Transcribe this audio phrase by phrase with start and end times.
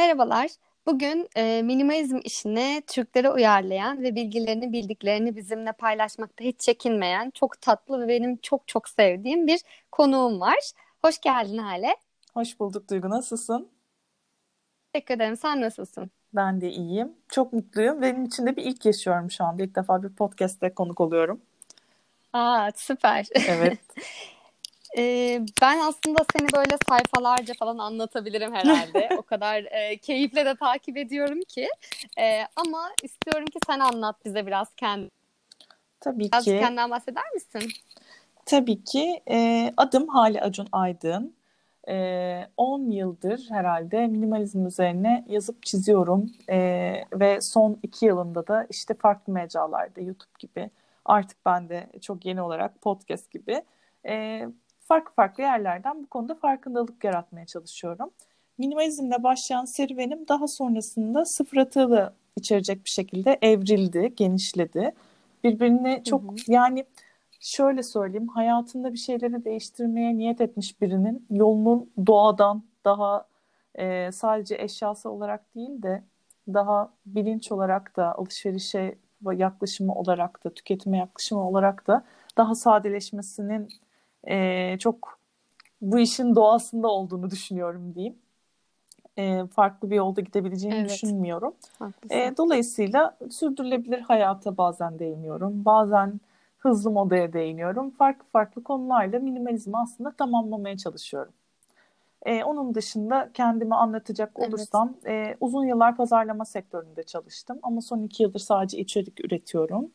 [0.00, 0.50] Merhabalar.
[0.86, 8.00] Bugün e, minimalizm işini Türklere uyarlayan ve bilgilerini bildiklerini bizimle paylaşmakta hiç çekinmeyen çok tatlı
[8.00, 9.60] ve benim çok çok sevdiğim bir
[9.92, 10.72] konuğum var.
[11.04, 11.96] Hoş geldin Hale.
[12.34, 13.10] Hoş bulduk Duygu.
[13.10, 13.68] Nasılsın?
[14.92, 15.36] Teşekkür ederim.
[15.36, 16.10] Sen nasılsın?
[16.34, 17.12] Ben de iyiyim.
[17.28, 18.02] Çok mutluyum.
[18.02, 19.62] Benim için de bir ilk yaşıyorum şu anda.
[19.62, 21.40] İlk defa bir podcast'te konuk oluyorum.
[22.32, 23.26] Aa süper.
[23.48, 23.78] Evet.
[24.98, 29.08] Ee, ben aslında seni böyle sayfalarca falan anlatabilirim herhalde.
[29.18, 31.68] o kadar e, keyifle de takip ediyorum ki.
[32.18, 35.10] E, ama istiyorum ki sen anlat bize biraz kendi.
[36.00, 36.58] Tabii biraz ki.
[36.60, 37.70] kendinden bahseder misin?
[38.46, 39.22] Tabii ki.
[39.30, 41.34] E, adım Hale Acun Aydın.
[41.88, 46.32] E, 10 yıldır herhalde minimalizm üzerine yazıp çiziyorum.
[46.48, 46.58] E,
[47.12, 50.70] ve son 2 yılında da işte farklı mecralarda YouTube gibi
[51.04, 53.62] artık ben de çok yeni olarak podcast gibi
[54.06, 54.46] e,
[54.90, 58.10] farklı farklı yerlerden bu konuda farkındalık yaratmaya çalışıyorum.
[58.58, 64.92] Minimalizmle başlayan serüvenim daha sonrasında sıfır atığı içerecek bir şekilde evrildi, genişledi.
[65.44, 66.34] Birbirini çok hı hı.
[66.48, 66.84] yani
[67.40, 73.26] şöyle söyleyeyim hayatında bir şeyleri değiştirmeye niyet etmiş birinin yolunun doğadan daha
[73.74, 76.02] e, sadece eşyası olarak değil de
[76.48, 78.94] daha bilinç olarak da alışverişe
[79.32, 82.04] yaklaşımı olarak da tüketime yaklaşımı olarak da
[82.36, 83.68] daha sadeleşmesinin
[84.28, 85.18] e, çok
[85.80, 88.16] bu işin doğasında olduğunu düşünüyorum diyeyim.
[89.18, 90.90] E, farklı bir yolda gidebileceğini evet.
[90.90, 91.54] düşünmüyorum.
[92.10, 95.64] E, dolayısıyla sürdürülebilir hayata bazen değiniyorum.
[95.64, 96.20] Bazen
[96.58, 97.90] hızlı modaya değiniyorum.
[97.90, 101.32] Farklı farklı konularla minimalizmi aslında tamamlamaya çalışıyorum.
[102.26, 105.28] E, onun dışında kendimi anlatacak olursam evet.
[105.28, 107.58] e, uzun yıllar pazarlama sektöründe çalıştım.
[107.62, 109.90] Ama son iki yıldır sadece içerik üretiyorum.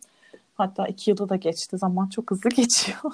[0.56, 1.78] Hatta iki yılı da geçti.
[1.78, 3.12] Zaman çok hızlı geçiyor.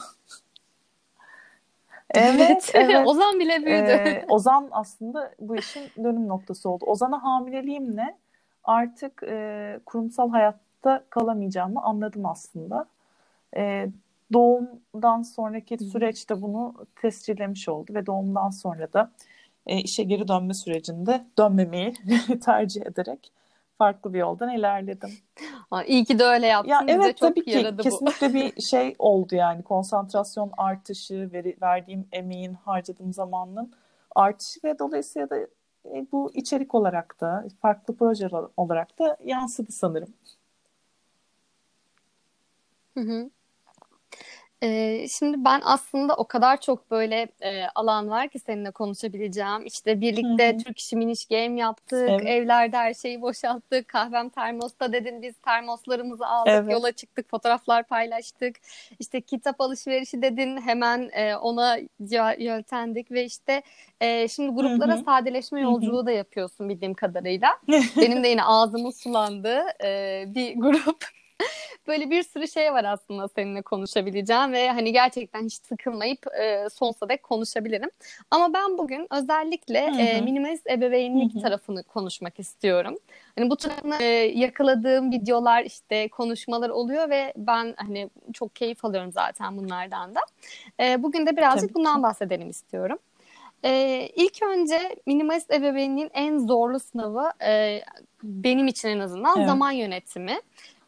[2.14, 3.08] Evet, evet.
[3.08, 3.92] Ozan bile büyüdü.
[3.92, 6.86] Ee, Ozan aslında bu işin dönüm noktası oldu.
[6.88, 8.18] Ozan'a hamileliğimle
[8.64, 12.86] artık e, kurumsal hayatta kalamayacağımı anladım aslında.
[13.58, 13.88] E,
[14.34, 19.12] doğumdan sonraki süreçte bunu tescillemiş oldu ve doğumdan sonra da
[19.68, 21.94] e, işe geri dönme sürecinde dönmemeyi
[22.46, 23.32] tercih ederek
[23.82, 25.10] farklı bir yoldan ilerledim.
[25.72, 26.72] Aa, iyi ki de öyle yaptın.
[26.72, 28.34] Ya Bize evet çok tabii ki yaradı kesinlikle bu.
[28.34, 33.74] bir şey oldu yani konsantrasyon artışı, veri, verdiğim emeğin, harcadığım zamanın
[34.16, 35.38] artışı ve dolayısıyla da
[35.86, 40.14] e, bu içerik olarak da farklı projeler olarak da yansıdı sanırım.
[42.98, 43.30] Hı hı.
[44.64, 49.66] Ee, şimdi ben aslında o kadar çok böyle e, alan var ki seninle konuşabileceğim.
[49.66, 50.58] İşte birlikte Hı-hı.
[50.58, 52.10] Türk işi miniş game yaptık.
[52.10, 52.26] Evet.
[52.26, 53.88] Evlerde her şeyi boşalttık.
[53.88, 56.54] Kahvem termosta dedin biz termoslarımızı aldık.
[56.54, 56.72] Evet.
[56.72, 57.30] Yola çıktık.
[57.30, 58.56] Fotoğraflar paylaştık.
[59.00, 60.62] İşte kitap alışverişi dedin.
[60.62, 61.78] Hemen e, ona
[62.38, 63.62] yeltendik ve işte
[64.02, 65.04] e, şimdi gruplara Hı-hı.
[65.04, 66.06] sadeleşme yolculuğu Hı-hı.
[66.06, 67.50] da yapıyorsun bildiğim kadarıyla.
[67.98, 71.21] Benim de yine ağzımın sulandığı e, bir grup.
[71.88, 77.10] Böyle bir sürü şey var aslında seninle konuşabileceğim ve hani gerçekten hiç sıkılmayıp e, sonsuza
[77.10, 77.90] dek konuşabilirim.
[78.32, 81.44] Ama ben bugün özellikle e, minimalist ebeveynlik Hı-hı.
[81.44, 82.98] tarafını konuşmak istiyorum.
[83.38, 89.12] Hani bu tarafını e, yakaladığım videolar işte konuşmalar oluyor ve ben hani çok keyif alıyorum
[89.12, 90.20] zaten bunlardan da.
[90.80, 92.98] E, bugün de birazcık Tabii bundan bahsedelim istiyorum.
[93.64, 97.82] Ee, ilk önce minimalist ebeveynliğin en zorlu sınavı e,
[98.24, 99.48] benim için en azından evet.
[99.48, 100.40] zaman yönetimi.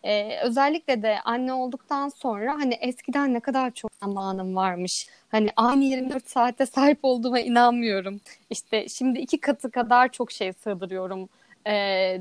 [0.03, 5.07] Ee, özellikle de anne olduktan sonra hani eskiden ne kadar çok zamanım varmış.
[5.29, 8.19] Hani aynı 24 saate sahip olduğuma inanmıyorum.
[8.49, 11.29] İşte şimdi iki katı kadar çok şey sığdırıyorum
[11.65, 11.71] e,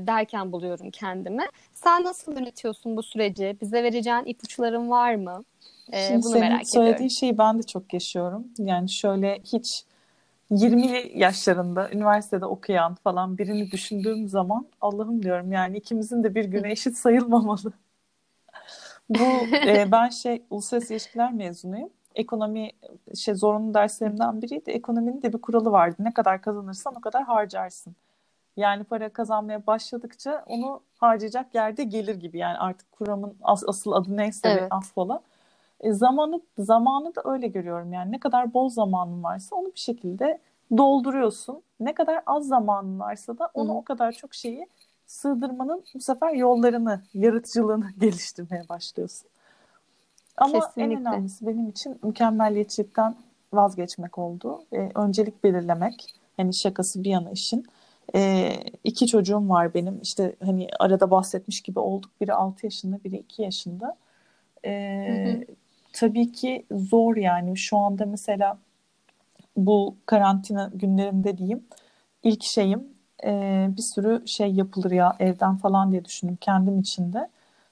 [0.07, 1.43] derken buluyorum kendimi.
[1.73, 3.57] Sen nasıl yönetiyorsun bu süreci?
[3.61, 5.43] Bize vereceğin ipuçların var mı?
[5.91, 7.09] Ee, Şimdi bunu senin merak söylediğin ediyorum.
[7.09, 8.47] şeyi ben de çok yaşıyorum.
[8.57, 9.85] Yani şöyle hiç
[10.49, 16.71] 20 yaşlarında üniversitede okuyan falan birini düşündüğüm zaman Allah'ım diyorum yani ikimizin de bir güne
[16.71, 17.73] eşit sayılmamalı.
[19.09, 19.23] Bu
[19.67, 21.89] e, ben şey uluslararası ilişkiler mezunuyum.
[22.15, 22.71] Ekonomi
[23.15, 24.71] şey zorunlu derslerimden biriydi.
[24.71, 25.95] Ekonominin de bir kuralı vardı.
[25.99, 27.95] Ne kadar kazanırsan o kadar harcarsın.
[28.57, 32.37] Yani para kazanmaya başladıkça onu harcayacak yerde gelir gibi.
[32.37, 34.67] Yani artık kuramın as- asıl adı neyse evet.
[34.69, 35.21] affola.
[35.83, 40.39] E, zamanı zamanı da öyle görüyorum yani ne kadar bol zamanın varsa onu bir şekilde
[40.77, 41.61] dolduruyorsun.
[41.79, 43.77] Ne kadar az zamanın varsa da onu Hı-hı.
[43.77, 44.67] o kadar çok şeyi
[45.05, 49.29] sığdırmanın bu sefer yollarını, yaratıcılığını geliştirmeye başlıyorsun.
[50.37, 50.93] Ama Kesinlikle.
[50.93, 53.15] en önemlisi benim için mükemmelliyetçilikten
[53.53, 54.63] vazgeçmek oldu.
[54.73, 56.15] Ee, öncelik belirlemek.
[56.37, 57.65] Hani şakası bir yana işin.
[58.15, 58.53] Ee,
[58.83, 59.99] iki çocuğum var benim.
[60.01, 62.11] İşte hani arada bahsetmiş gibi olduk.
[62.21, 63.97] Biri 6 yaşında, biri 2 yaşında.
[64.65, 65.45] Ee,
[65.93, 67.57] tabii ki zor yani.
[67.57, 68.57] Şu anda mesela
[69.57, 71.63] bu karantina günlerimde diyeyim
[72.23, 72.87] ilk şeyim
[73.23, 77.29] e, bir sürü şey yapılır ya evden falan diye düşündüm kendim içinde.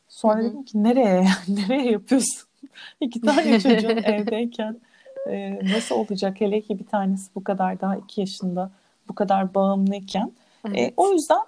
[0.09, 0.43] Sonra Hı-hı.
[0.43, 2.47] dedim ki nereye nereye yapıyorsun?
[3.01, 4.77] İki tane çocuğun evdeyken
[5.29, 8.71] e, nasıl olacak hele ki bir tanesi bu kadar daha iki yaşında
[9.09, 10.31] bu kadar bağımlıyken.
[10.65, 10.77] Evet.
[10.79, 11.41] E, o yüzden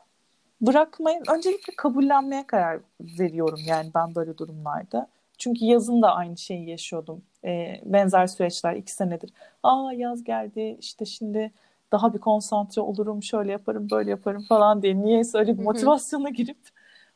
[0.62, 5.08] bırakmayın öncelikle kabullenmeye karar veriyorum yani ben böyle durumlarda.
[5.38, 7.22] Çünkü yazın da aynı şeyi yaşıyordum.
[7.46, 9.34] E, benzer süreçler iki senedir.
[9.64, 11.52] Aa yaz geldi işte şimdi
[11.92, 15.02] daha bir konsantre olurum şöyle yaparım böyle yaparım falan diye.
[15.02, 16.58] Niyeyse öyle bir motivasyona girip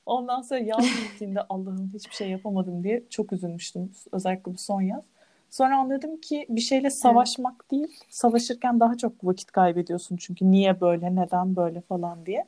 [0.05, 3.91] ondan sonra yaz bittiğinde Allah'ım hiçbir şey yapamadım diye çok üzülmüştüm.
[4.11, 5.03] Özellikle bu son yaz.
[5.49, 7.71] Sonra anladım ki bir şeyle savaşmak evet.
[7.71, 12.45] değil, savaşırken daha çok vakit kaybediyorsun çünkü niye böyle, neden böyle falan diye.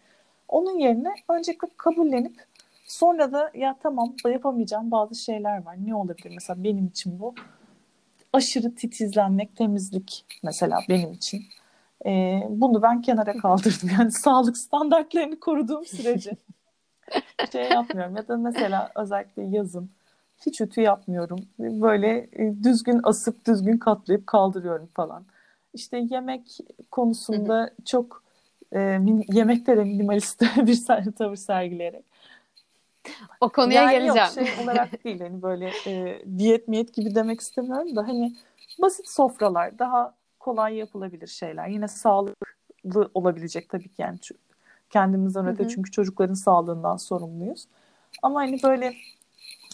[0.48, 2.36] Onun yerine öncelikle kabullenip
[2.90, 5.76] sonra da ya tamam yapamayacağım bazı şeyler var.
[5.86, 7.36] Ne olabilir mesela benim için bu?
[8.34, 11.44] Aşırı titizlenmek, temizlik mesela benim için.
[12.06, 13.90] Ee, bunu ben kenara kaldırdım.
[14.00, 16.32] Yani sağlık standartlarını koruduğum sürece
[17.52, 18.16] şey yapmıyorum.
[18.16, 19.90] Ya da mesela özellikle yazın
[20.46, 21.40] hiç ütü yapmıyorum.
[21.60, 25.26] Böyle e, düzgün asıp düzgün katlayıp kaldırıyorum falan.
[25.74, 26.58] İşte yemek
[26.92, 28.24] konusunda çok
[28.76, 29.00] e,
[29.34, 32.06] yemekte de minimalist bir tavır sergileyerek.
[33.42, 34.18] O konuya yani geleceğim.
[34.18, 38.36] Yok şey olarak değil hani böyle e, diyet miyet gibi demek istemiyorum da hani
[38.82, 41.68] basit sofralar daha kolay yapılabilir şeyler.
[41.68, 44.20] Yine sağlıklı olabilecek tabii ki yani
[44.90, 47.68] kendimizden öte çünkü çocukların sağlığından sorumluyuz.
[48.22, 48.94] Ama hani böyle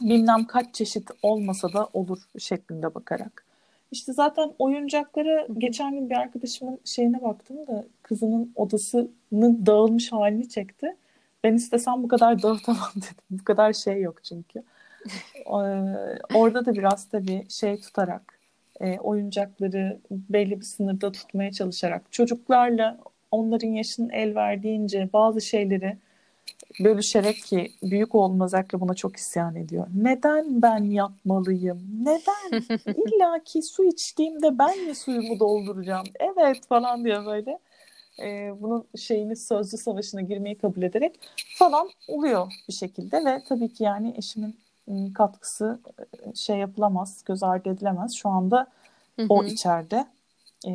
[0.02, 3.46] bilmem kaç çeşit olmasa da olur şeklinde bakarak.
[3.92, 10.96] İşte zaten oyuncaklara geçen gün bir arkadaşımın şeyine baktım da kızının odasının dağılmış halini çekti.
[11.46, 13.16] Ben istesem bu kadar dağıtamam dedim.
[13.30, 14.64] Bu kadar şey yok çünkü.
[16.34, 18.40] Orada da biraz tabii şey tutarak
[18.82, 22.98] e, oyuncakları belli bir sınırda tutmaya çalışarak çocuklarla
[23.32, 25.98] onların yaşının el verdiğince bazı şeyleri
[26.80, 29.88] bölüşerek ki büyük oğlum özellikle buna çok isyan ediyor.
[29.96, 31.82] Neden ben yapmalıyım?
[32.02, 32.62] Neden?
[33.08, 36.06] İlla ki su içtiğimde ben mi suyumu dolduracağım?
[36.20, 37.60] Evet falan diyor böyle.
[38.20, 41.20] Ee, bunun şeyini sözlü savaşına girmeyi kabul ederek
[41.58, 44.60] falan oluyor bir şekilde ve tabii ki yani eşimin
[44.90, 45.80] ıı, katkısı
[46.28, 48.14] ıı, şey yapılamaz, göz ardı edilemez.
[48.14, 48.68] Şu anda
[49.16, 49.26] Hı-hı.
[49.30, 50.06] o içeride.
[50.68, 50.72] Ee,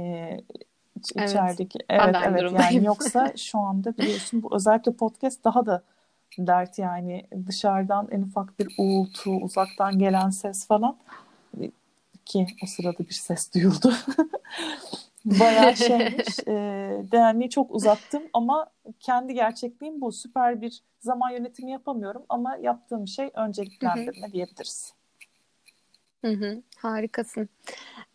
[1.16, 1.30] evet.
[1.30, 5.82] içerideki evet evet yani yoksa şu anda biliyorsun bu özellikle podcast daha da
[6.38, 10.96] dert yani dışarıdan en ufak bir uğultu, uzaktan gelen ses falan
[12.30, 13.92] ki o sırada bir ses duyuldu.
[15.24, 16.38] Bayağı şeymiş.
[16.38, 16.52] e,
[17.12, 18.70] değerliği çok uzattım ama
[19.00, 20.12] kendi gerçekliğim bu.
[20.12, 24.94] Süper bir zaman yönetimi yapamıyorum ama yaptığım şey önceliklendirme diyebiliriz.
[26.24, 27.48] Hı hı, harikasın.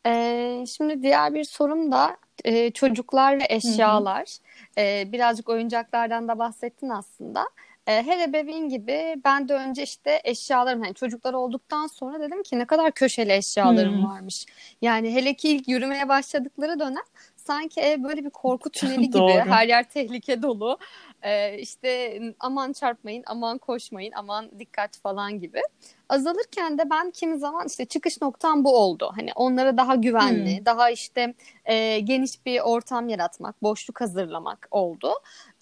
[0.06, 4.38] Ee, şimdi diğer bir sorum da e, çocuklar ve eşyalar.
[4.76, 4.86] Hı hı.
[4.86, 7.46] E, birazcık oyuncaklardan da bahsettin aslında.
[7.88, 12.60] E, her ebeveyn gibi ben de önce işte eşyalarım hani çocuklar olduktan sonra dedim ki
[12.60, 14.06] ne kadar köşeli eşyalarım hmm.
[14.06, 14.46] varmış.
[14.82, 17.04] Yani hele ki ilk yürümeye başladıkları dönem
[17.36, 20.78] sanki ev böyle bir korku tüneli gibi her yer tehlike dolu.
[21.26, 25.62] Ee, işte aman çarpmayın, aman koşmayın, aman dikkat falan gibi.
[26.10, 29.12] Azalırken de ben kimi zaman işte çıkış noktam bu oldu.
[29.16, 30.66] Hani onlara daha güvenli, hmm.
[30.66, 31.34] daha işte
[31.66, 35.12] e, geniş bir ortam yaratmak, boşluk hazırlamak oldu.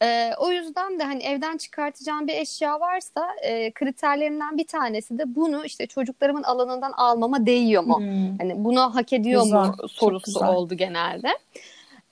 [0.01, 5.35] E, o yüzden de hani evden çıkartacağım bir eşya varsa e, kriterlerimden bir tanesi de
[5.35, 7.97] bunu işte çocuklarımın alanından almama değiyor mu?
[7.97, 8.37] Hmm.
[8.37, 11.29] Hani bunu hak ediyor güzel, mu sorusu oldu genelde.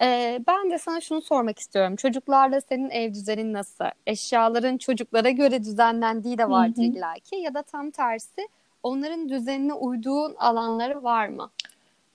[0.02, 1.96] Ee, ben de sana şunu sormak istiyorum.
[1.96, 3.86] Çocuklarla senin ev düzenin nasıl?
[4.08, 8.48] Eşyaların çocuklara göre düzenlendiği de vardır illaki ya da tam tersi
[8.84, 11.52] onların düzenine uyduğun alanları var mı?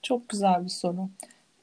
[0.02, 1.08] Çok güzel bir soru.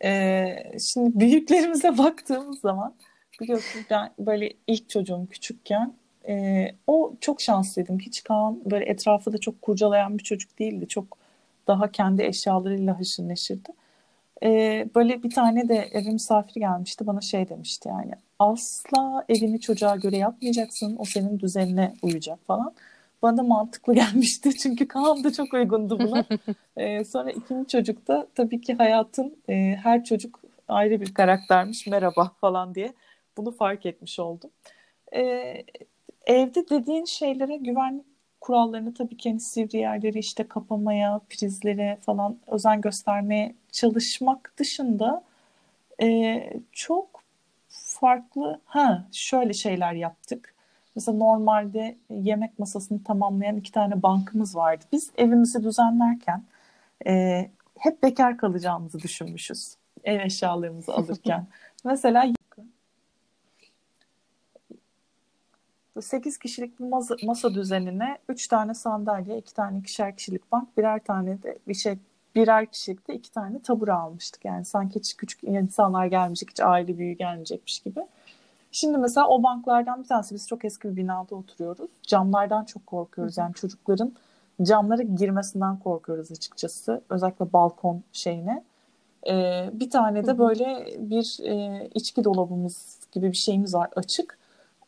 [0.04, 2.94] Ee, şimdi büyüklerimize baktığımız zaman
[3.42, 5.94] biliyorsun ben böyle ilk çocuğum küçükken
[6.28, 8.00] e, o çok şanslıydım.
[8.00, 10.88] Hiç Kaan böyle etrafı da çok kurcalayan bir çocuk değildi.
[10.88, 11.18] Çok
[11.68, 13.70] daha kendi eşyalarıyla haşır neşirdi
[14.44, 19.96] e, böyle bir tane de eve misafir gelmişti bana şey demişti yani asla evini çocuğa
[19.96, 22.74] göre yapmayacaksın o senin düzenine uyacak falan.
[23.22, 26.26] Bana da mantıklı gelmişti çünkü Kaan da çok uygundu buna.
[26.78, 32.76] e, sonra ikinci çocukta tabii ki hayatın e, her çocuk ayrı bir karaktermiş merhaba falan
[32.76, 32.94] diye
[33.38, 34.50] bunu fark etmiş oldum.
[35.16, 35.22] E,
[36.26, 38.13] evde dediğin şeylere güvenlik
[38.44, 45.24] kurallarını tabii ki hani sivri yerleri işte kapamaya, prizlere falan özen göstermeye çalışmak dışında
[46.02, 47.24] e, çok
[47.70, 50.54] farklı ha şöyle şeyler yaptık.
[50.96, 54.86] Mesela normalde yemek masasını tamamlayan iki tane bankımız vardı.
[54.92, 56.44] Biz evimizi düzenlerken
[57.08, 59.76] e, hep bekar kalacağımızı düşünmüşüz.
[60.04, 61.48] Ev eşyalarımızı alırken.
[61.84, 62.34] Mesela
[66.02, 71.04] 8 kişilik bir masa, masa düzenine 3 tane sandalye, 2 tane ikişer kişilik bank, birer
[71.04, 71.98] tane de bir şey
[72.36, 74.46] birer kişilikte iki tane tabure almıştık.
[74.46, 78.00] Yani sanki hiç küçük insanlar gelmeyecek, hiç aile büyüğü gelmeyecekmiş gibi.
[78.72, 81.90] Şimdi mesela o banklardan bir tanesi biz çok eski bir binada oturuyoruz.
[82.04, 83.38] Camlardan çok korkuyoruz.
[83.38, 84.14] Yani çocukların
[84.62, 87.02] camlara girmesinden korkuyoruz açıkçası.
[87.10, 88.64] Özellikle balkon şeyine.
[89.28, 94.38] Ee, bir tane de böyle bir e, içki dolabımız gibi bir şeyimiz var açık.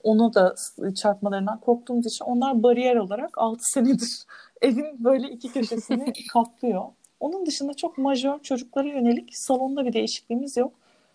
[0.05, 0.55] Onu da
[0.95, 4.25] çarpmalarından korktuğumuz için onlar bariyer olarak 6 senedir
[4.61, 6.83] evin böyle iki köşesini kaplıyor.
[7.19, 10.73] Onun dışında çok majör çocuklara yönelik salonda bir değişikliğimiz yok.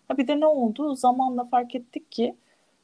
[0.08, 0.94] Ha bir de ne oldu?
[0.94, 2.36] Zamanla fark ettik ki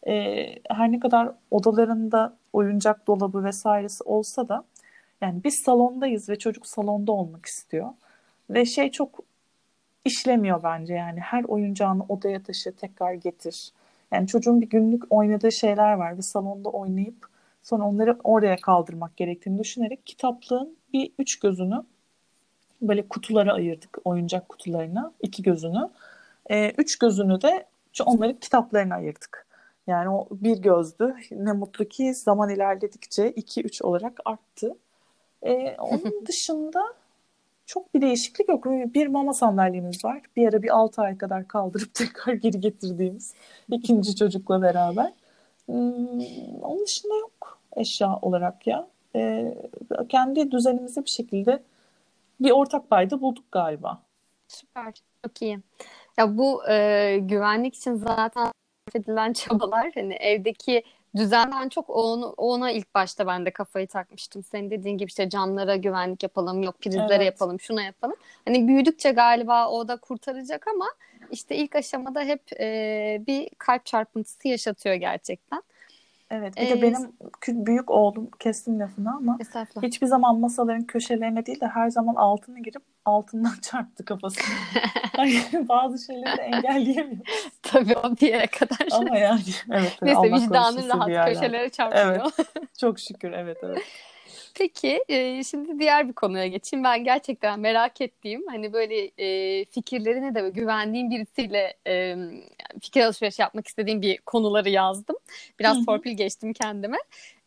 [0.07, 4.65] e, her ne kadar odalarında oyuncak dolabı vesairesi olsa da
[5.21, 7.89] yani biz salondayız ve çocuk salonda olmak istiyor.
[8.51, 9.19] Ve şey çok
[10.05, 13.73] işlemiyor bence yani her oyuncağını odaya taşı tekrar getir.
[14.13, 17.27] Yani çocuğun bir günlük oynadığı şeyler var ve salonda oynayıp
[17.63, 21.83] sonra onları oraya kaldırmak gerektiğini düşünerek kitaplığın bir üç gözünü
[22.83, 25.91] böyle kutulara ayırdık oyuncak kutularına iki gözünü.
[26.51, 27.67] E, üç gözünü de
[28.05, 29.47] onları kitaplarına ayırdık.
[29.87, 31.17] Yani o bir gözdü.
[31.31, 34.77] Ne mutlu ki zaman ilerledikçe iki üç olarak arttı.
[35.43, 36.83] E, onun dışında
[37.67, 38.65] çok bir değişiklik yok.
[38.67, 40.23] Bir mama sandalyemiz var.
[40.37, 43.35] Bir ara bir 6 ay kadar kaldırıp tekrar geri getirdiğimiz
[43.71, 45.13] ikinci çocukla beraber.
[45.67, 48.89] Hmm, onun dışında yok eşya olarak ya.
[49.17, 49.55] Ee,
[50.09, 51.63] kendi düzenimizi bir şekilde
[52.41, 54.03] bir ortak payda bulduk galiba.
[54.49, 54.95] Süper.
[55.25, 55.59] Çok iyi.
[56.19, 58.53] Ya bu e, güvenlik için zaten
[58.95, 60.83] edilen çabalar hani evdeki
[61.17, 64.43] düzenden çok onu, ona ilk başta ben de kafayı takmıştım.
[64.43, 67.27] Senin dediğin gibi işte camlara güvenlik yapalım, yok prizlere evet.
[67.27, 68.17] yapalım, şuna yapalım.
[68.45, 70.87] Hani büyüdükçe galiba o da kurtaracak ama
[71.31, 75.63] işte ilk aşamada hep e, bir kalp çarpıntısı yaşatıyor gerçekten.
[76.31, 77.13] Evet bir ee, de benim
[77.67, 79.39] büyük oğlum kestim lafını ama
[79.83, 84.45] hiçbir zaman masaların köşelerine değil de her zaman altına girip altından çarptı kafasını.
[85.19, 87.27] yani bazı şeyleri de engelleyemiyor.
[87.63, 88.89] Tabii o bir yere kadar.
[88.93, 89.41] Ama yani
[89.73, 89.99] evet.
[90.03, 92.33] Neyse vicdanın rahat köşelere çarpmıyor.
[92.39, 92.49] Evet.
[92.81, 93.83] Çok şükür evet evet.
[94.59, 96.85] Peki e, şimdi diğer bir konuya geçeyim.
[96.85, 102.17] Ben gerçekten merak ettiğim hani böyle e, fikirlerine de güvendiğim birisiyle e,
[102.81, 105.17] fikir alışverişi yapmak istediğim bir konuları yazdım.
[105.59, 106.99] Biraz torpil geçtim kendime.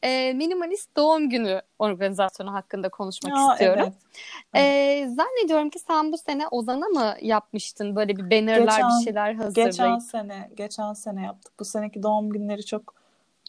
[0.03, 3.93] E, minimalist doğum günü organizasyonu hakkında konuşmak Aa, istiyorum.
[4.53, 4.65] Evet.
[4.65, 9.33] E, zannediyorum ki sen bu sene Ozan'a mı yapmıştın böyle bir bannerler geçen, bir şeyler
[9.33, 9.71] hazırlayıp?
[9.71, 11.53] Geçen sene, geçen sene yaptık.
[11.59, 12.93] Bu seneki doğum günleri çok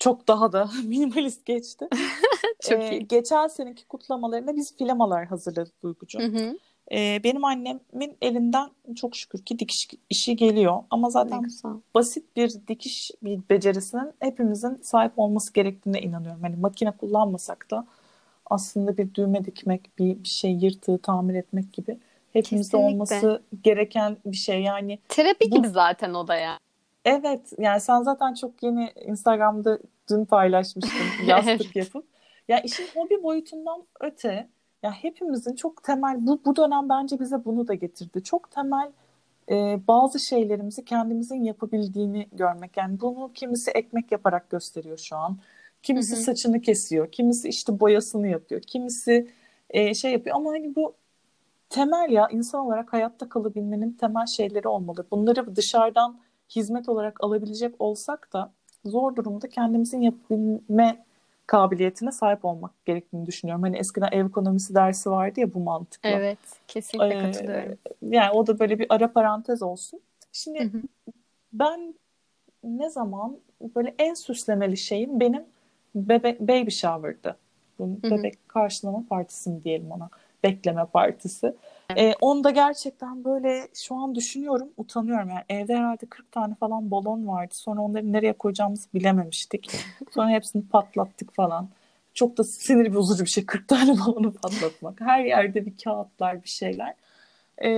[0.01, 1.89] çok daha da minimalist geçti.
[2.61, 3.09] çok ee, iyi.
[3.09, 6.21] Geçen seneki kutlamalarında biz filamalar hazırladık Duygucuğum.
[6.21, 6.59] Hı hı.
[6.93, 10.83] Ee, benim annemin elinden çok şükür ki dikiş işi geliyor.
[10.91, 11.47] Ama zaten
[11.95, 16.43] basit bir dikiş bir becerisinin hepimizin sahip olması gerektiğine inanıyorum.
[16.43, 17.87] Hani makine kullanmasak da
[18.47, 21.99] aslında bir düğme dikmek, bir, bir şey yırtığı tamir etmek gibi
[22.33, 22.95] hepimizde Kesinlikle.
[22.95, 24.63] olması gereken bir şey.
[24.63, 25.57] Yani terapi bu...
[25.57, 26.59] gibi zaten o da ya.
[27.05, 29.79] Evet yani sen zaten çok yeni Instagram'da
[30.11, 32.05] dün paylaşmıştın yastık yapıp.
[32.51, 34.49] Ya işin hobi boyutundan öte
[34.83, 38.23] ya hepimizin çok temel bu, bu dönem bence bize bunu da getirdi.
[38.25, 38.93] Çok temel
[39.51, 42.77] e, bazı şeylerimizi kendimizin yapabildiğini görmek.
[42.77, 45.39] Yani bunu kimisi ekmek yaparak gösteriyor şu an.
[45.83, 46.23] Kimisi hı hı.
[46.23, 47.13] saçını kesiyor.
[47.13, 48.61] Kimisi işte boyasını yapıyor.
[48.61, 49.31] Kimisi
[49.71, 50.95] e, şey yapıyor ama hani bu
[51.69, 55.07] temel ya insan olarak hayatta kalabilmenin temel şeyleri olmalı.
[55.11, 56.21] Bunları dışarıdan
[56.57, 58.53] hizmet olarak alabilecek olsak da
[58.85, 61.05] zor durumda kendimizin yapabilme
[61.51, 63.63] kabiliyetine sahip olmak gerektiğini düşünüyorum.
[63.63, 66.11] Hani eskiden ev ekonomisi dersi vardı ya bu mantıkla.
[66.11, 66.39] Evet,
[66.69, 67.79] kesinlikle ee, katılıyorum.
[68.03, 70.01] Yani o da böyle bir ara parantez olsun.
[70.33, 70.83] Şimdi hı hı.
[71.53, 71.95] ben
[72.65, 73.39] ne zaman
[73.77, 75.45] böyle en süslemeli şeyim benim
[75.95, 77.37] bebek baby shower'dı.
[77.81, 80.11] Bebek karşılama partisi mi diyelim ona.
[80.45, 81.55] Bekleme partisi.
[81.97, 85.29] E, onu da gerçekten böyle şu an düşünüyorum, utanıyorum.
[85.29, 87.55] Yani evde herhalde 40 tane falan balon vardı.
[87.55, 89.71] Sonra onları nereye koyacağımızı bilememiştik.
[90.15, 91.69] Sonra hepsini patlattık falan.
[92.15, 95.01] Çok da sinir bozucu bir şey 40 tane balonu patlatmak.
[95.01, 96.95] Her yerde bir kağıtlar, bir şeyler.
[97.65, 97.71] E,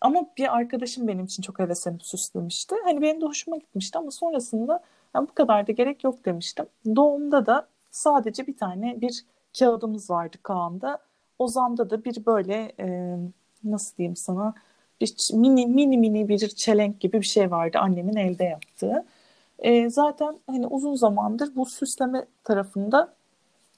[0.00, 2.74] ama bir arkadaşım benim için çok heveslenip süslemişti.
[2.84, 4.82] Hani benim de hoşuma gitmişti ama sonrasında
[5.14, 6.66] yani bu kadar da gerek yok demiştim.
[6.96, 9.24] Doğumda da sadece bir tane bir
[9.58, 10.98] kağıdımız vardı Kaan'da
[11.38, 13.16] Ozan'da da bir böyle e,
[13.64, 14.54] nasıl diyeyim sana
[15.00, 19.04] bir mini mini mini bir çelenk gibi bir şey vardı annemin elde yaptığı.
[19.58, 23.14] E, zaten hani uzun zamandır bu süsleme tarafında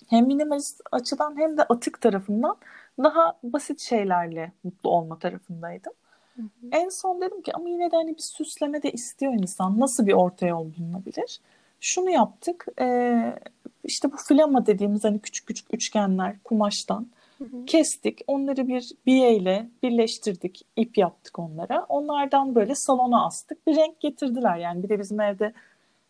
[0.08, 2.56] hem minimalist açıdan hem de atık tarafından
[3.02, 5.92] daha basit şeylerle mutlu olma tarafındaydım.
[6.36, 6.66] Hı hı.
[6.72, 9.80] En son dedim ki ama yine de hani bir süsleme de istiyor insan.
[9.80, 11.40] Nasıl bir orta yol bulunabilir?
[11.80, 12.66] Şunu yaptık.
[12.80, 13.38] E,
[13.84, 17.06] işte bu flama dediğimiz hani küçük küçük üçgenler kumaştan
[17.40, 17.64] hı hı.
[17.66, 18.20] kestik.
[18.26, 20.66] Onları bir biyeyle birleştirdik.
[20.76, 21.86] ip yaptık onlara.
[21.88, 23.66] Onlardan böyle salona astık.
[23.66, 24.82] Bir renk getirdiler yani.
[24.82, 25.52] Bir de bizim evde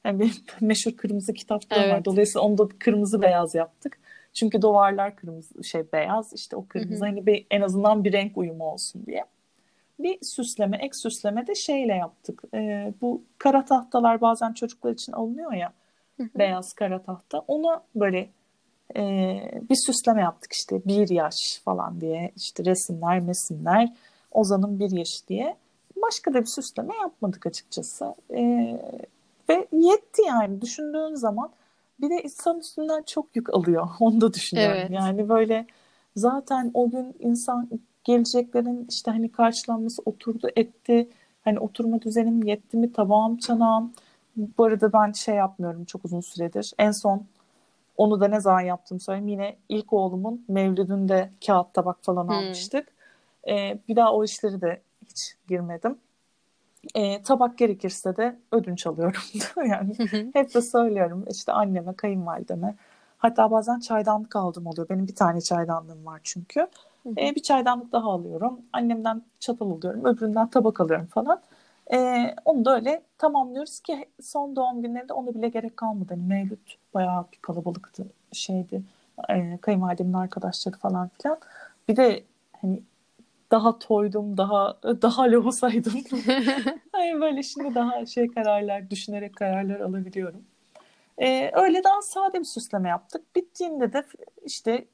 [0.04, 1.94] yani benim meşhur kırmızı kitaplarım evet.
[1.94, 2.04] var.
[2.04, 3.98] Dolayısıyla onu da kırmızı beyaz yaptık.
[4.32, 7.10] Çünkü duvarlar kırmızı şey beyaz işte o kırmızı hı hı.
[7.10, 9.24] hani bir, en azından bir renk uyumu olsun diye.
[9.98, 12.42] Bir süsleme, ek süsleme de şeyle yaptık.
[12.54, 15.72] Ee, bu kara tahtalar bazen çocuklar için alınıyor ya.
[16.16, 16.28] Hı hı.
[16.38, 17.38] Beyaz kara tahta.
[17.38, 18.28] Ona böyle
[18.96, 22.32] e, bir süsleme yaptık işte bir yaş falan diye.
[22.36, 23.92] işte resimler, mesimler.
[24.32, 25.56] Ozan'ın bir yaş diye.
[26.02, 28.14] Başka da bir süsleme yapmadık açıkçası.
[28.30, 28.80] Ee,
[29.48, 31.50] ve yetti yani düşündüğün zaman
[32.00, 33.88] bir de insan üstünden çok yük alıyor.
[34.00, 34.76] Onu da düşünüyorum.
[34.80, 34.90] Evet.
[34.90, 35.66] Yani böyle
[36.16, 37.68] zaten o gün insan
[38.04, 41.08] geleceklerin işte hani karşılanması oturdu etti.
[41.44, 43.92] Hani oturma düzenim yetti mi tabağım çanağım.
[44.36, 46.72] Bu arada ben şey yapmıyorum çok uzun süredir.
[46.78, 47.26] En son
[48.00, 49.28] onu da ne zaman yaptım söyleyeyim.
[49.28, 52.30] Yine ilk oğlumun mevlüdünde kağıt tabak falan hmm.
[52.30, 52.88] almıştık.
[53.48, 55.98] Ee, bir daha o işleri de hiç girmedim.
[56.94, 59.22] E, tabak gerekirse de ödünç alıyorum.
[59.66, 59.96] yani
[60.32, 62.74] hep de söylüyorum işte anneme, kayınvalideme.
[63.18, 64.88] Hatta bazen çaydanlık aldım oluyor.
[64.88, 66.66] Benim bir tane çaydanlığım var çünkü.
[67.18, 68.60] E, bir çaydanlık daha alıyorum.
[68.72, 70.04] Annemden çatal alıyorum.
[70.04, 71.40] Öbüründen tabak alıyorum falan.
[71.92, 76.06] E, onu da öyle tamamlıyoruz ki son doğum günlerinde ona bile gerek kalmadı.
[76.10, 78.82] Hani Mevlüt bayağı bir kalabalıktı şeydi.
[79.28, 81.38] E, kayınvalidemin arkadaşları falan filan.
[81.88, 82.24] Bir de
[82.60, 82.82] hani
[83.50, 85.92] daha toydum, daha daha lohusaydım.
[86.92, 90.44] hani böyle şimdi daha şey kararlar, düşünerek kararlar alabiliyorum.
[91.18, 93.36] Ee, öyle daha sade bir süsleme yaptık.
[93.36, 94.04] Bittiğinde de
[94.44, 94.84] işte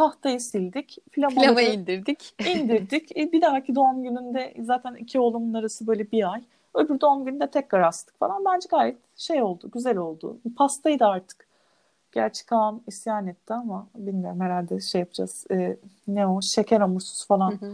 [0.00, 0.98] tahtayı sildik.
[1.10, 2.34] Flamaları Flamayı indirdik.
[2.56, 3.16] indirdik.
[3.16, 6.42] E, bir dahaki doğum gününde zaten iki oğlumun arası böyle bir ay.
[6.74, 8.44] Öbür doğum gününde tekrar astık falan.
[8.44, 10.36] Bence gayet şey oldu, güzel oldu.
[10.56, 11.50] Pastayı da artık
[12.12, 15.46] Gerçi Kaan isyan etti ama bilmiyorum herhalde şey yapacağız.
[15.50, 15.76] E,
[16.08, 17.72] ne o şeker hamursuz falan hı hı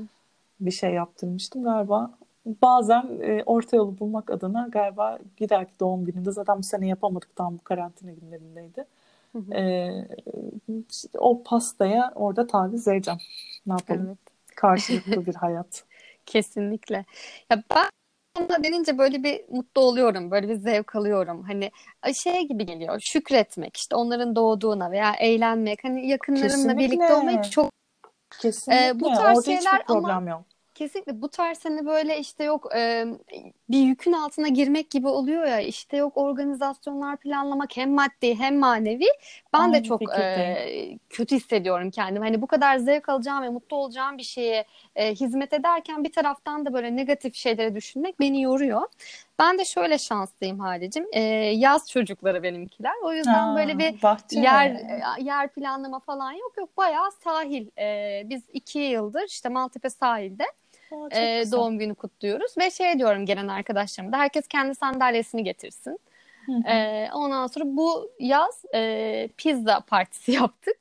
[0.60, 2.10] bir şey yaptırmıştım galiba.
[2.62, 7.54] Bazen e, orta yolu bulmak adına galiba giderki doğum gününde zaten bu sene yapamadık tam
[7.54, 8.84] bu karantina günlerindeydi.
[9.36, 9.54] Hı hı.
[9.54, 9.90] E,
[10.90, 13.20] işte o pastaya orada taviz vereceğim.
[13.66, 14.06] Ne yapalım?
[14.06, 14.18] Evet.
[14.56, 15.84] Karşılıklı bir hayat.
[16.26, 17.04] Kesinlikle.
[17.50, 17.88] Ya ben
[18.40, 20.30] ona denince böyle bir mutlu oluyorum.
[20.30, 21.42] Böyle bir zevk alıyorum.
[21.42, 21.70] Hani
[22.24, 23.00] şey gibi geliyor.
[23.00, 25.84] Şükretmek işte onların doğduğuna veya eğlenmek.
[25.84, 26.86] Hani yakınlarımla Kesinlikle.
[26.86, 27.70] birlikte olmayı çok
[28.40, 28.86] Kesinlikle.
[28.86, 30.44] Ee, bu tarz Orada şeyler problem ama yok.
[30.76, 33.04] Kesinlikle bu tarz hani böyle işte yok e,
[33.70, 39.06] bir yükün altına girmek gibi oluyor ya işte yok organizasyonlar planlamak hem maddi hem manevi
[39.52, 43.76] ben Aynı de çok e, kötü hissediyorum kendim hani bu kadar zevk alacağım ve mutlu
[43.76, 44.64] olacağım bir şeye
[44.96, 48.82] e, hizmet ederken bir taraftan da böyle negatif şeyleri düşünmek beni yoruyor.
[49.38, 51.06] Ben de şöyle şanslıyım Halicim.
[51.12, 51.20] E,
[51.54, 52.92] yaz çocukları benimkiler.
[53.04, 54.40] O yüzden ha, böyle bir bahçe.
[54.40, 54.76] yer
[55.18, 57.66] yer planlama falan yok yok bayağı sahil.
[57.78, 60.44] E, biz iki yıldır işte Maltepe sahilde
[61.10, 62.58] e, doğum günü kutluyoruz.
[62.58, 65.98] Ve şey diyorum gelen arkadaşlarıma da herkes kendi sandalyesini getirsin.
[66.66, 70.76] E, ondan sonra bu yaz e, pizza partisi yaptık.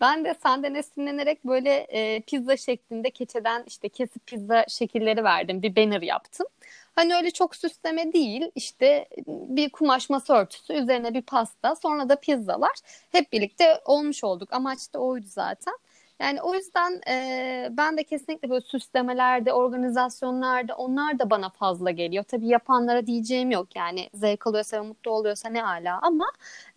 [0.00, 5.62] Ben de senden esinlenerek böyle e, pizza şeklinde keçeden işte kesip pizza şekilleri verdim.
[5.62, 6.46] Bir banner yaptım.
[6.94, 8.50] Hani öyle çok süsleme değil.
[8.54, 12.74] İşte bir kumaş masa örtüsü, üzerine bir pasta, sonra da pizzalar.
[13.12, 14.52] Hep birlikte olmuş olduk.
[14.52, 15.74] Amaç da oydu zaten.
[16.22, 22.24] Yani o yüzden e, ben de kesinlikle böyle süslemelerde, organizasyonlarda onlar da bana fazla geliyor.
[22.24, 26.26] Tabii yapanlara diyeceğim yok yani zevk alıyorsa ve mutlu oluyorsa ne ala ama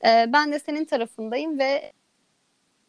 [0.05, 1.93] e, ben de senin tarafındayım ve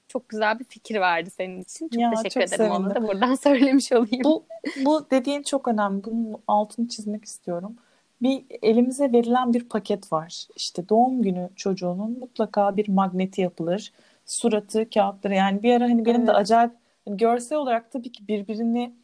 [0.08, 1.88] çok güzel bir fikir verdi senin için.
[1.88, 2.86] Çok ya, teşekkür çok ederim sevindim.
[2.86, 4.24] onu da buradan söylemiş olayım.
[4.24, 4.44] Bu,
[4.84, 6.04] bu dediğin çok önemli.
[6.04, 7.76] Bunun altını çizmek istiyorum.
[8.22, 10.46] Bir elimize verilen bir paket var.
[10.56, 13.92] İşte doğum günü çocuğunun mutlaka bir magneti yapılır
[14.26, 16.28] suratı, kağıtları yani bir ara hani benim evet.
[16.28, 16.72] de acayip
[17.04, 18.94] hani görsel olarak tabii ki birbirini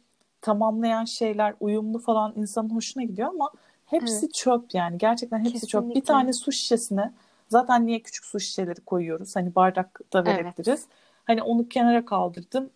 [0.41, 3.51] tamamlayan şeyler uyumlu falan insanın hoşuna gidiyor ama
[3.85, 4.33] hepsi evet.
[4.33, 5.93] çöp yani gerçekten hepsi Kesinlikle.
[5.93, 5.95] çöp.
[5.95, 7.11] Bir tane su şişesine
[7.49, 10.67] zaten niye küçük su şişeleri koyuyoruz hani bardak da verebiliriz.
[10.67, 10.87] Evet.
[11.25, 12.69] Hani onu kenara kaldırdım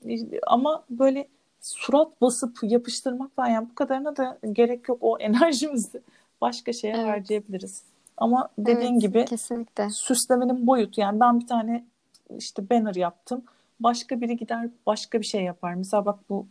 [0.48, 1.28] ama böyle
[1.62, 6.02] surat basıp yapıştırmak falan yani bu kadarına da gerek yok o enerjimizi
[6.42, 7.08] başka şeye evet.
[7.08, 7.84] harcayabiliriz.
[8.18, 9.90] Ama dediğin evet, gibi kesinlikle.
[9.90, 11.86] süslemenin boyutu yani ben bir tane
[12.38, 13.44] işte banner yaptım.
[13.80, 15.74] Başka biri gider başka bir şey yapar.
[15.74, 16.48] Mesela bak bu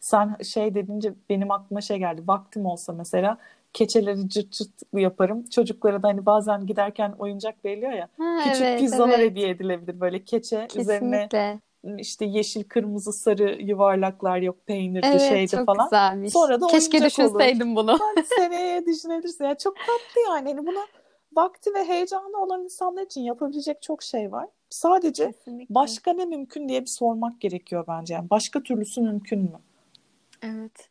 [0.00, 2.22] sen şey dedince benim aklıma şey geldi.
[2.26, 3.38] Vaktim olsa mesela
[3.72, 5.42] keçeleri cırt cırt yaparım.
[5.42, 8.08] Çocuklara da hani bazen giderken oyuncak veriliyor ya.
[8.18, 9.30] Ha, küçük evet, pizzalar evet.
[9.30, 10.82] hediye edilebilir böyle keçe Kesinlikle.
[10.82, 11.28] üzerine
[11.98, 15.84] işte yeşil, kırmızı, sarı yuvarlaklar yok peynirli evet, şeydi çok falan.
[15.84, 16.32] Güzelmiş.
[16.32, 17.88] Sonra da Keşke düşünseydim olur.
[17.88, 17.98] bunu.
[18.16, 19.44] Ben seneye düşünebilirsin.
[19.44, 20.48] Yani çok tatlı yani.
[20.48, 20.86] Hani buna
[21.36, 24.46] vakti ve heyecanı olan insanlar için yapabilecek çok şey var.
[24.70, 25.74] Sadece Kesinlikle.
[25.74, 28.14] başka ne mümkün diye bir sormak gerekiyor bence.
[28.14, 29.58] Yani başka türlüsü mümkün mü?
[30.42, 30.90] Evet.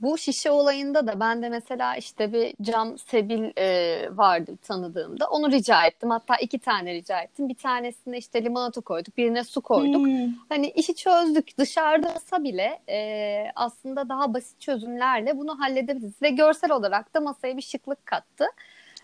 [0.00, 5.26] Bu şişe olayında da ben de mesela işte bir cam sebil e, vardı tanıdığımda.
[5.26, 6.10] Onu rica ettim.
[6.10, 7.48] Hatta iki tane rica ettim.
[7.48, 9.16] Bir tanesine işte limonata koyduk.
[9.16, 10.06] Birine su koyduk.
[10.06, 10.34] Hmm.
[10.48, 11.58] Hani işi çözdük.
[11.58, 16.22] Dışarıdasa bile e, aslında daha basit çözümlerle bunu halledebiliriz.
[16.22, 18.46] Ve görsel olarak da masaya bir şıklık kattı.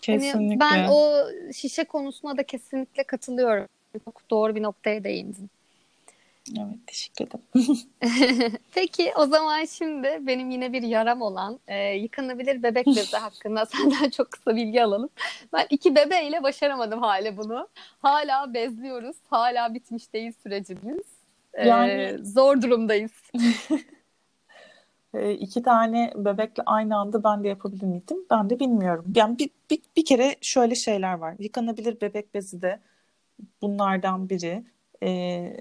[0.05, 0.65] Kesinlikle.
[0.65, 3.67] Hani ben o şişe konusuna da kesinlikle katılıyorum.
[4.05, 5.49] Çok doğru bir noktaya değindin.
[6.57, 8.57] Evet teşekkür ederim.
[8.73, 14.09] Peki o zaman şimdi benim yine bir yaram olan e, yıkanabilir bebek bezi hakkında senden
[14.09, 15.09] çok kısa bilgi alalım.
[15.53, 17.67] Ben iki bebeğiyle başaramadım hala bunu.
[18.01, 19.15] Hala bezliyoruz.
[19.29, 21.05] Hala bitmiş değil sürecimiz.
[21.53, 22.25] E, yani...
[22.25, 23.11] Zor durumdayız.
[25.15, 28.17] e, iki tane bebekle aynı anda ben de yapabilir miydim?
[28.29, 29.05] Ben de bilmiyorum.
[29.15, 31.35] Yani bir, bir, bir kere şöyle şeyler var.
[31.39, 32.79] Yıkanabilir bebek bezi de
[33.61, 34.65] bunlardan biri.
[35.03, 35.57] Ee,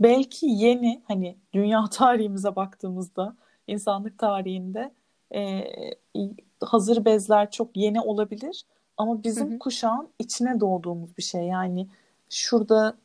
[0.00, 4.90] belki yeni hani dünya tarihimize baktığımızda insanlık tarihinde
[5.34, 5.64] e,
[6.60, 8.64] hazır bezler çok yeni olabilir
[8.96, 9.58] ama bizim hı hı.
[9.58, 11.88] kuşağın içine doğduğumuz bir şey yani
[12.28, 12.96] şurada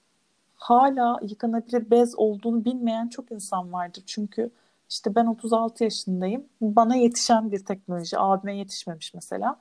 [0.56, 4.52] hala yıkanabilir bez olduğunu bilmeyen çok insan vardır çünkü
[4.90, 9.60] işte ben 36 yaşındayım bana yetişen bir teknoloji abime yetişmemiş mesela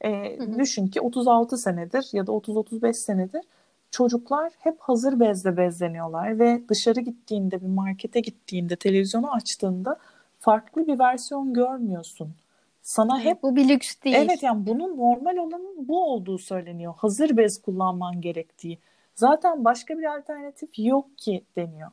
[0.00, 0.58] e, hı hı.
[0.58, 3.42] düşün ki 36 senedir ya da 30-35 senedir
[3.90, 9.98] çocuklar hep hazır bezle bezleniyorlar ve dışarı gittiğinde bir markete gittiğinde televizyonu açtığında
[10.40, 12.34] farklı bir versiyon görmüyorsun.
[12.82, 14.16] Sana hep bu bir lüks değil.
[14.16, 16.94] Evet yani bunun normal olanın bu olduğu söyleniyor.
[16.96, 18.78] Hazır bez kullanman gerektiği.
[19.14, 21.90] Zaten başka bir alternatif yok ki deniyor.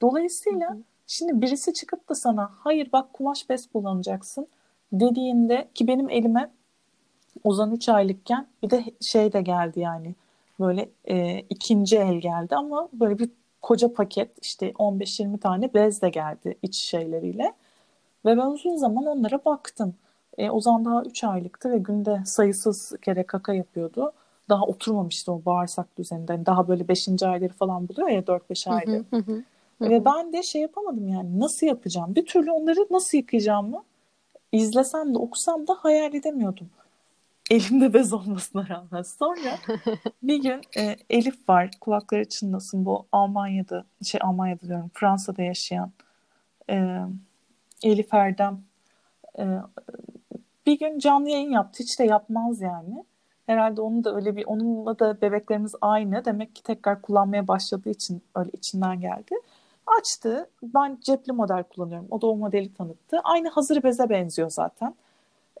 [0.00, 0.82] Dolayısıyla hı hı.
[1.08, 4.48] Şimdi birisi çıkıp da sana hayır bak kumaş bez kullanacaksın
[4.92, 6.50] dediğinde ki benim elime
[7.44, 10.14] Ozan 3 aylıkken bir de şey de geldi yani
[10.60, 13.30] böyle e, ikinci el geldi ama böyle bir
[13.62, 17.52] koca paket işte 15-20 tane bez de geldi iç şeyleriyle.
[18.24, 19.94] Ve ben uzun zaman onlara baktım.
[20.38, 24.12] E, Ozan daha 3 aylıktı ve günde sayısız kere kaka yapıyordu.
[24.48, 26.32] Daha oturmamıştı o bağırsak düzeninde.
[26.32, 27.22] Yani daha böyle 5.
[27.22, 28.70] ayları falan buluyor ya 4-5
[29.80, 32.14] Ve ben de şey yapamadım yani nasıl yapacağım?
[32.14, 33.84] Bir türlü onları nasıl yıkayacağımı
[34.52, 36.70] izlesem de okusam da hayal edemiyordum
[37.50, 39.02] elimde bez olmasına rağmen.
[39.02, 39.58] Sonra
[40.22, 45.92] bir gün e, Elif var kulakları çınlasın bu Almanya'da şey Almanya'da diyorum Fransa'da yaşayan
[46.70, 46.98] e,
[47.82, 48.62] Elif Erdem
[49.38, 49.44] e,
[50.66, 53.04] bir gün canlı yayın yaptı hiç de yapmaz yani.
[53.46, 56.24] Herhalde onun da öyle bir onunla da bebeklerimiz aynı.
[56.24, 59.34] Demek ki tekrar kullanmaya başladığı için öyle içinden geldi.
[59.98, 60.50] Açtı.
[60.62, 62.08] Ben cepli model kullanıyorum.
[62.10, 63.20] O da o modeli tanıttı.
[63.24, 64.94] Aynı hazır beze benziyor zaten.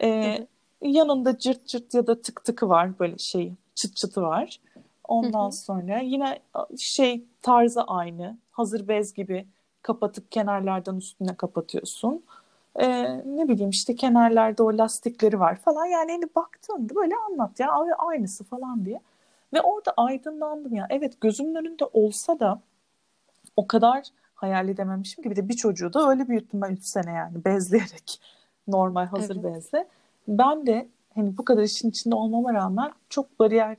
[0.02, 0.46] Ee,
[0.82, 4.60] Yanında cırt cırt ya da tık tıkı var böyle şey çıt çıtı var.
[5.04, 6.38] Ondan sonra yine
[6.78, 8.36] şey tarzı aynı.
[8.50, 9.46] Hazır bez gibi
[9.82, 12.22] kapatıp kenarlardan üstüne kapatıyorsun.
[12.76, 15.86] Ee, ne bileyim işte kenarlarda o lastikleri var falan.
[15.86, 19.00] Yani hani baktığında böyle anlat ya aynısı falan diye.
[19.52, 20.86] Ve orada aydınlandım ya.
[20.90, 22.60] Evet gözümün önünde olsa da
[23.58, 27.12] o kadar hayal edememişim ki bir de bir çocuğu da öyle büyüttüm ben 3 sene
[27.12, 28.20] yani bezleyerek
[28.68, 29.44] normal hazır evet.
[29.44, 29.88] bezle
[30.28, 33.76] ben de hani bu kadar işin içinde olmama rağmen çok bariyer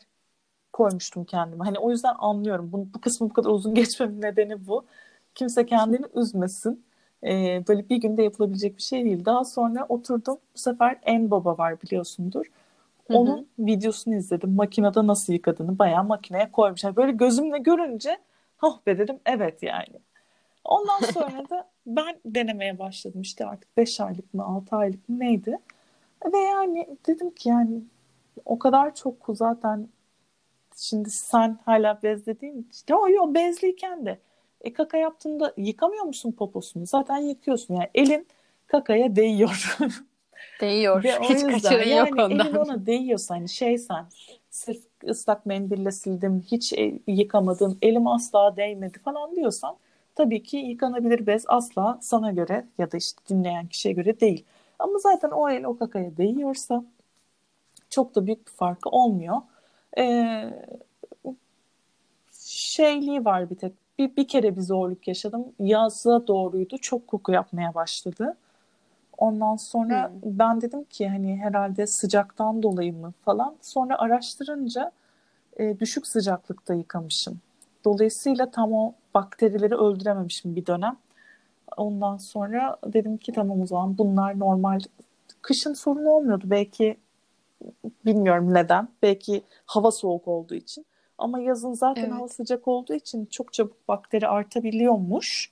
[0.74, 1.66] koymuştum kendime.
[1.66, 2.70] Hani o yüzden anlıyorum.
[2.72, 4.86] Bu, bu kısmı bu kadar uzun geçmemin nedeni bu.
[5.36, 6.84] Kimse kendini üzmesin.
[7.24, 9.26] Ee, böyle bir günde yapılabilecek bir şey değil.
[9.26, 10.38] Daha sonra oturdum.
[10.56, 12.46] Bu sefer en baba var biliyorsundur.
[13.10, 13.46] Onun hı hı.
[13.66, 14.56] videosunu izledim.
[14.56, 16.84] Makinede nasıl yıkadığını bayağı makineye koymuş.
[16.84, 18.18] Yani böyle gözümle görünce
[18.62, 20.00] oh be dedim evet yani.
[20.64, 23.22] Ondan sonra da ben denemeye başladım.
[23.22, 25.58] İşte artık 5 aylık mı 6 aylık mı neydi?
[26.34, 27.82] Ve yani dedim ki yani
[28.46, 29.90] o kadar çok zaten
[30.76, 34.20] şimdi sen hala bezlediğin işte o yo bezliyken de
[34.62, 36.86] e, kaka yaptığında yıkamıyor musun poposunu?
[36.86, 38.28] Zaten yıkıyorsun yani elin
[38.68, 39.78] kakaya değiyor.
[40.62, 41.04] Değiyor.
[41.04, 42.48] Ve Hiç kaçırın yani yok ondan.
[42.48, 44.06] Elin ona değiyorsa hani şeysen
[44.50, 49.78] sırf ıslak mendille sildim hiç e, yıkamadım elim asla değmedi falan diyorsan
[50.16, 54.46] tabii ki yıkanabilir bez asla sana göre ya da işte dinleyen kişiye göre değil.
[54.80, 56.84] Ama zaten o el o kakaya değiyorsa
[57.90, 59.38] çok da büyük bir farkı olmuyor.
[59.98, 60.54] Ee,
[62.40, 63.74] şeyliği var bir tek.
[64.00, 65.46] Bir, bir kere bir zorluk yaşadım.
[65.60, 66.78] Yaz'a doğruydu.
[66.78, 68.38] Çok koku yapmaya başladı.
[69.20, 70.40] Ondan sonra hmm.
[70.40, 73.56] ben dedim ki hani herhalde sıcaktan dolayı mı falan.
[73.62, 74.92] Sonra araştırınca
[75.58, 77.40] e, düşük sıcaklıkta yıkamışım.
[77.86, 80.98] Dolayısıyla tam o bakterileri öldürememişim bir dönem.
[81.78, 84.80] Ondan sonra dedim ki tamam o zaman bunlar normal.
[85.42, 86.44] Kışın sorun olmuyordu.
[86.48, 86.98] Belki
[88.06, 88.88] Bilmiyorum neden.
[89.02, 90.86] Belki hava soğuk olduğu için.
[91.18, 92.14] Ama yazın zaten evet.
[92.14, 95.52] hava sıcak olduğu için çok çabuk bakteri artabiliyormuş.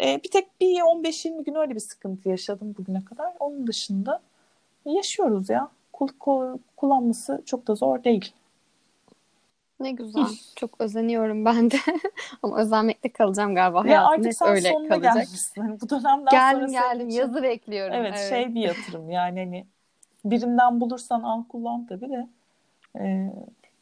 [0.00, 3.32] Ee, bir tek bir 15-20 gün öyle bir sıkıntı yaşadım bugüne kadar.
[3.40, 4.20] Onun dışında
[4.84, 5.68] yaşıyoruz ya.
[5.92, 8.32] Kul, kul, kullanması çok da zor değil.
[9.80, 10.26] Ne güzel.
[10.56, 11.76] Çok özeniyorum ben de.
[12.42, 13.88] Ama özenmekte kalacağım galiba.
[13.88, 15.14] Ya artık sen öyle sonuna kalacak.
[15.14, 15.60] gelmişsin.
[15.60, 17.08] Hani bu dönemden geldim, sonra geldim.
[17.08, 17.18] Için...
[17.18, 17.94] Yazı bekliyorum.
[17.94, 19.66] Evet, evet, şey bir yatırım yani hani
[20.24, 22.28] birinden bulursan al kullan tabii de.
[22.98, 23.32] Ee...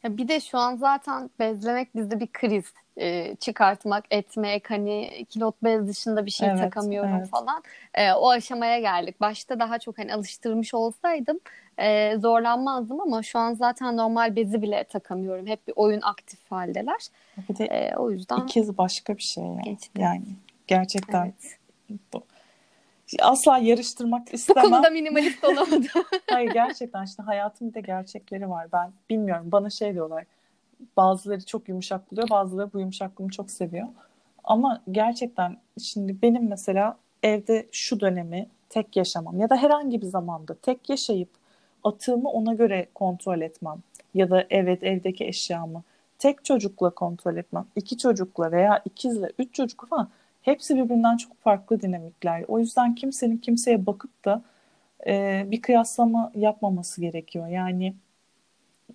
[0.03, 2.73] Ya bir de şu an zaten bezlemek bizde bir kriz.
[2.97, 7.29] Ee, çıkartmak, etmek hani kilot bez dışında bir şey evet, takamıyorum evet.
[7.29, 7.63] falan.
[7.93, 9.21] Ee, o aşamaya geldik.
[9.21, 11.39] Başta daha çok hani alıştırmış olsaydım
[11.79, 15.47] e, zorlanmazdım ama şu an zaten normal bezi bile takamıyorum.
[15.47, 17.07] Hep bir oyun aktif haldeler.
[17.49, 19.61] Bir de e, o yüzden ikiz başka bir şey yani.
[19.61, 20.01] Geçti.
[20.01, 20.25] Yani
[20.67, 21.57] gerçekten evet.
[23.19, 24.63] Asla yarıştırmak istemem.
[24.63, 26.03] Bu konuda minimalist olamadım.
[26.29, 28.67] Hayır gerçekten işte hayatın bir de gerçekleri var.
[28.73, 30.25] Ben bilmiyorum bana şey diyorlar.
[30.97, 33.87] Bazıları çok yumuşak buluyor, bazıları bu yumuşaklığımı çok seviyor.
[34.43, 40.53] Ama gerçekten şimdi benim mesela evde şu dönemi tek yaşamam ya da herhangi bir zamanda
[40.53, 41.29] tek yaşayıp
[41.83, 43.77] atığımı ona göre kontrol etmem.
[44.13, 45.83] Ya da evet evdeki eşyamı
[46.19, 47.65] tek çocukla kontrol etmem.
[47.75, 50.09] iki çocukla veya ikizle, üç çocuk falan
[50.41, 52.45] hepsi birbirinden çok farklı dinamikler.
[52.47, 54.41] O yüzden kimsenin kimseye bakıp da
[55.07, 57.47] e, bir kıyaslama yapmaması gerekiyor.
[57.47, 57.93] Yani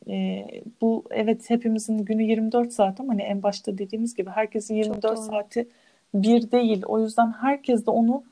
[0.08, 0.46] e,
[0.80, 5.68] bu evet hepimizin günü 24 saat ama hani en başta dediğimiz gibi herkesin 24 saati
[6.14, 6.82] bir değil.
[6.86, 8.24] O yüzden herkes de onu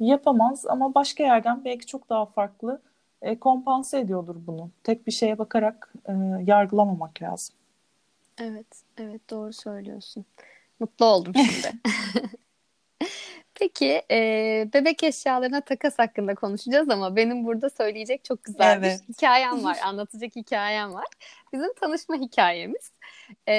[0.00, 2.80] yapamaz ama başka yerden belki çok daha farklı
[3.22, 4.70] e, kompanse ediyordur bunu.
[4.84, 6.12] Tek bir şeye bakarak e,
[6.46, 7.54] yargılamamak lazım.
[8.38, 10.24] Evet, evet doğru söylüyorsun.
[10.80, 11.78] Mutlu oldum şimdi.
[13.62, 14.18] Peki e,
[14.74, 19.00] bebek eşyalarına takas hakkında konuşacağız ama benim burada söyleyecek çok güzel evet.
[19.08, 19.78] bir hikayem var.
[19.84, 21.06] Anlatacak hikayem var.
[21.52, 22.92] Bizim tanışma hikayemiz.
[23.48, 23.54] E,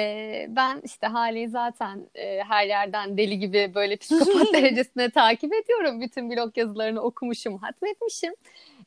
[0.48, 6.00] ben işte Hale'yi zaten e, her yerden deli gibi böyle psikopat derecesine takip ediyorum.
[6.00, 8.34] Bütün blog yazılarını okumuşum, hatmetmişim.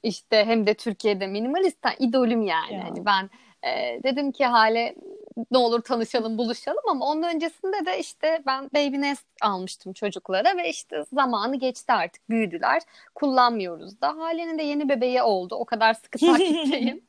[0.03, 2.73] İşte hem de Türkiye'de minimalist idolüm yani.
[2.73, 2.83] Ya.
[2.83, 3.29] Hani ben
[3.69, 4.95] e, dedim ki Hale
[5.51, 10.69] ne olur tanışalım, buluşalım ama onun öncesinde de işte ben Baby Nest almıştım çocuklara ve
[10.69, 12.81] işte zamanı geçti artık büyüdüler.
[13.15, 14.17] Kullanmıyoruz da.
[14.17, 15.55] Hale'nin de yeni bebeği oldu.
[15.55, 17.01] O kadar sıkı takipteyim.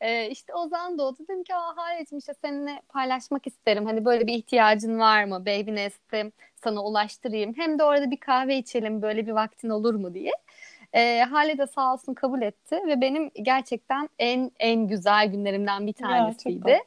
[0.00, 1.16] ee, işte o zaman doğdu.
[1.18, 3.86] Dedim ki Aa, Hale'cim işte seninle paylaşmak isterim.
[3.86, 5.46] Hani böyle bir ihtiyacın var mı?
[5.46, 6.32] Baby Nest'i
[6.64, 7.54] sana ulaştırayım.
[7.56, 10.32] Hem de orada bir kahve içelim böyle bir vaktin olur mu diye.
[10.94, 15.92] E, Hale de sağ olsun kabul etti ve benim gerçekten en en güzel günlerimden bir
[15.92, 16.78] tanesiydi.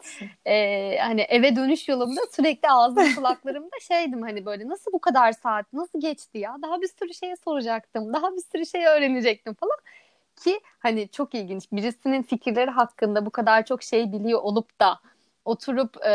[0.46, 5.74] E, hani eve dönüş yolumda sürekli ağzım kulaklarımda şeydim hani böyle nasıl bu kadar saat
[5.74, 6.56] nasıl geçti ya?
[6.62, 9.54] Daha bir sürü şey soracaktım daha bir sürü şey öğrenecektim.
[9.54, 9.78] falan.
[10.44, 15.00] Ki hani çok ilginç birisinin fikirleri hakkında bu kadar çok şey biliyor olup da
[15.48, 16.12] oturup e,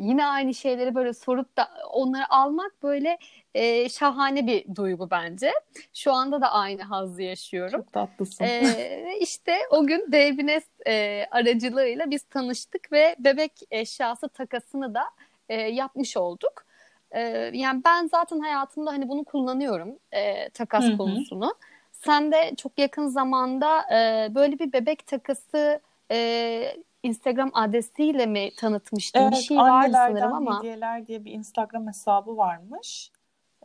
[0.00, 3.18] yine aynı şeyleri böyle sorup da onları almak böyle
[3.54, 5.52] e, şahane bir duygu bence.
[5.94, 7.80] Şu anda da aynı hazzı yaşıyorum.
[7.80, 8.44] Çok tatlısın.
[8.44, 15.04] E, işte o gün Devines e, aracılığıyla biz tanıştık ve bebek eşyası takasını da
[15.48, 16.64] e, yapmış olduk.
[17.10, 17.20] E,
[17.54, 20.96] yani ben zaten hayatımda hani bunu kullanıyorum e, takas Hı-hı.
[20.96, 21.54] konusunu.
[21.92, 29.20] Sen de çok yakın zamanda e, böyle bir bebek takası e, Instagram adresiyle mi tanıtmıştın?
[29.20, 30.58] Evet, bir şey var sanırım ama.
[30.58, 33.10] hediyeler diye bir Instagram hesabı varmış.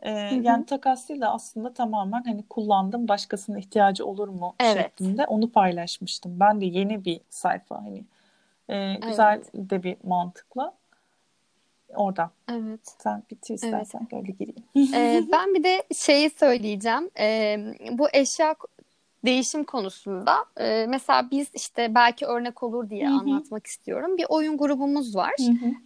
[0.02, 0.10] Ee,
[0.42, 4.82] yani takas değil de aslında tamamen hani kullandım başkasının ihtiyacı olur mu evet.
[4.82, 6.40] şeklinde onu paylaşmıştım.
[6.40, 8.04] Ben de yeni bir sayfa hani
[8.68, 9.70] e, güzel evet.
[9.70, 10.72] de bir mantıkla
[11.94, 12.30] orada.
[12.50, 12.80] Evet.
[12.98, 14.22] Sen bitir istersen evet.
[14.22, 14.94] öyle gireyim.
[14.94, 17.10] ee, ben bir de şeyi söyleyeceğim.
[17.18, 17.58] Ee,
[17.90, 18.54] bu eşya
[19.24, 23.14] değişim konusunda e, mesela biz işte belki örnek olur diye Hı-hı.
[23.14, 24.16] anlatmak istiyorum.
[24.16, 25.34] Bir oyun grubumuz var.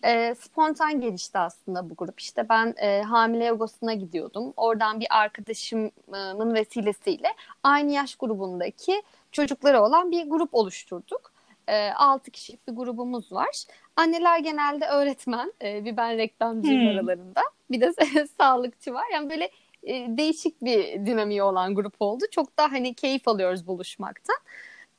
[0.04, 2.20] E, spontan gelişti aslında bu grup.
[2.20, 4.52] İşte ben e, hamile yogosuna gidiyordum.
[4.56, 7.28] Oradan bir arkadaşımın vesilesiyle
[7.62, 11.32] aynı yaş grubundaki çocukları olan bir grup oluşturduk.
[11.68, 13.64] E, 6 kişilik bir grubumuz var.
[13.96, 16.88] Anneler genelde öğretmen, e, bir ben reklamcıyım hmm.
[16.88, 17.42] aralarında.
[17.70, 17.92] Bir de
[18.40, 19.04] sağlıkçı var.
[19.12, 19.50] Yani böyle
[19.86, 22.24] e, değişik bir dinamiği olan grup oldu.
[22.30, 24.36] Çok da hani keyif alıyoruz buluşmaktan.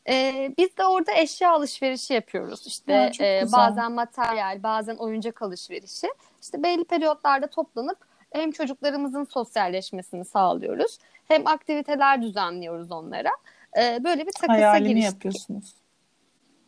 [0.09, 2.67] E, biz de orada eşya alışverişi yapıyoruz.
[2.67, 6.07] İşte ya, e, bazen materyal, bazen oyuncak alışverişi.
[6.41, 7.97] İşte belli periyotlarda toplanıp
[8.33, 10.97] hem çocuklarımızın sosyalleşmesini sağlıyoruz.
[11.27, 13.31] Hem aktiviteler düzenliyoruz onlara.
[13.77, 15.13] E, böyle bir takasa Hayalini giriştik.
[15.13, 15.84] yapıyorsunuz.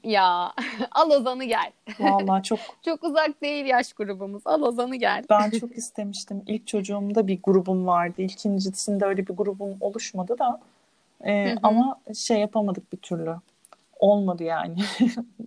[0.03, 0.53] Ya
[0.91, 1.71] al Ozan'ı gel.
[1.99, 4.41] Vallahi çok çok uzak değil yaş grubumuz.
[4.45, 5.23] Al Ozan'ı gel.
[5.29, 6.43] Ben çok istemiştim.
[6.47, 8.21] İlk çocuğumda bir grubum vardı.
[8.21, 10.61] İkincisinde öyle bir grubum oluşmadı da.
[11.25, 13.35] Ee, ama şey yapamadık bir türlü.
[13.99, 14.77] olmadı yani.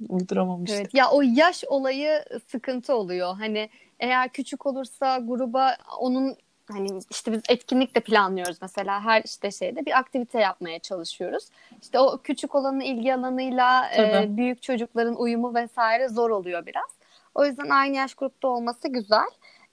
[0.08, 0.80] Uyduramamıştık.
[0.80, 0.94] Evet.
[0.94, 3.36] Ya o yaş olayı sıkıntı oluyor.
[3.36, 6.36] Hani eğer küçük olursa gruba onun
[6.70, 11.44] hani işte biz etkinlik de planlıyoruz mesela her işte şeyde bir aktivite yapmaya çalışıyoruz.
[11.82, 16.90] İşte o küçük olanın ilgi alanıyla e, büyük çocukların uyumu vesaire zor oluyor biraz.
[17.34, 19.28] O yüzden aynı yaş grupta olması güzel.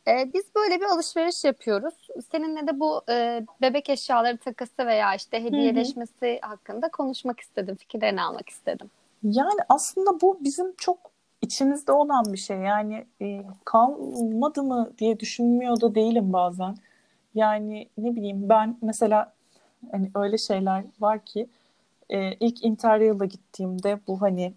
[0.07, 1.93] E, biz böyle bir alışveriş yapıyoruz.
[2.31, 6.49] Seninle de bu e, bebek eşyaları takası veya işte hediyeleşmesi Hı-hı.
[6.49, 7.75] hakkında konuşmak istedim.
[7.75, 8.89] Fikirlerini almak istedim.
[9.23, 10.97] Yani aslında bu bizim çok
[11.41, 12.57] içimizde olan bir şey.
[12.57, 16.77] Yani e, kalmadı mı diye düşünmüyor da değilim bazen.
[17.37, 19.33] Yani ne bileyim ben mesela
[19.91, 21.49] hani öyle şeyler var ki
[22.09, 24.53] e, ilk Interrail'a gittiğimde bu hani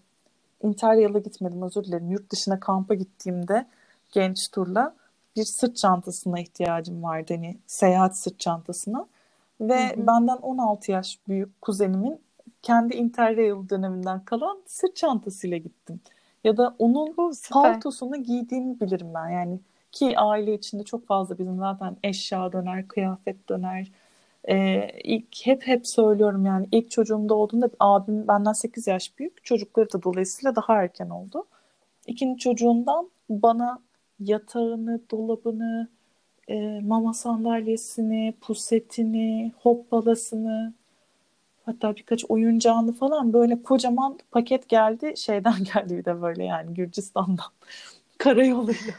[0.62, 2.10] Interrail'a gitmedim özür dilerim.
[2.10, 3.66] Yurt dışına kampa gittiğimde
[4.12, 4.94] genç turla
[5.36, 7.34] bir sırt çantasına ihtiyacım vardı.
[7.34, 9.06] Hani seyahat sırt çantasına.
[9.60, 10.06] Ve hı hı.
[10.06, 12.20] benden 16 yaş büyük kuzenimin
[12.62, 16.00] kendi Interrail döneminden kalan sırt çantasıyla gittim.
[16.44, 19.28] Ya da onun oh, paltosunu giydiğimi bilirim ben.
[19.28, 19.60] Yani
[19.92, 23.92] ki aile içinde çok fazla bizim zaten eşya döner, kıyafet döner.
[24.48, 29.44] Ee, ilk hep hep söylüyorum yani ilk çocuğumda olduğunda abim benden 8 yaş büyük.
[29.44, 31.46] Çocukları da dolayısıyla daha erken oldu.
[32.06, 33.78] İkinci çocuğumdan bana
[34.20, 35.88] yatağını, dolabını,
[36.48, 40.74] e, mama sandalyesini, pusetini, hoppalasını
[41.66, 45.14] hatta birkaç oyuncağını falan böyle kocaman paket geldi.
[45.16, 47.52] Şeyden geldi bir de böyle yani Gürcistan'dan
[48.18, 48.94] karayoluyla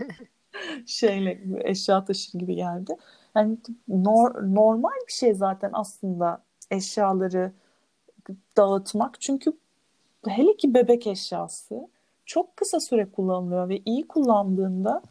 [0.85, 2.95] şeyle eşya taşır gibi geldi.
[3.35, 3.57] Yani
[3.89, 7.51] nor- normal bir şey zaten aslında eşyaları
[8.57, 9.21] dağıtmak.
[9.21, 9.53] Çünkü
[10.27, 11.87] hele ki bebek eşyası
[12.25, 15.01] çok kısa süre kullanılıyor ve iyi kullandığında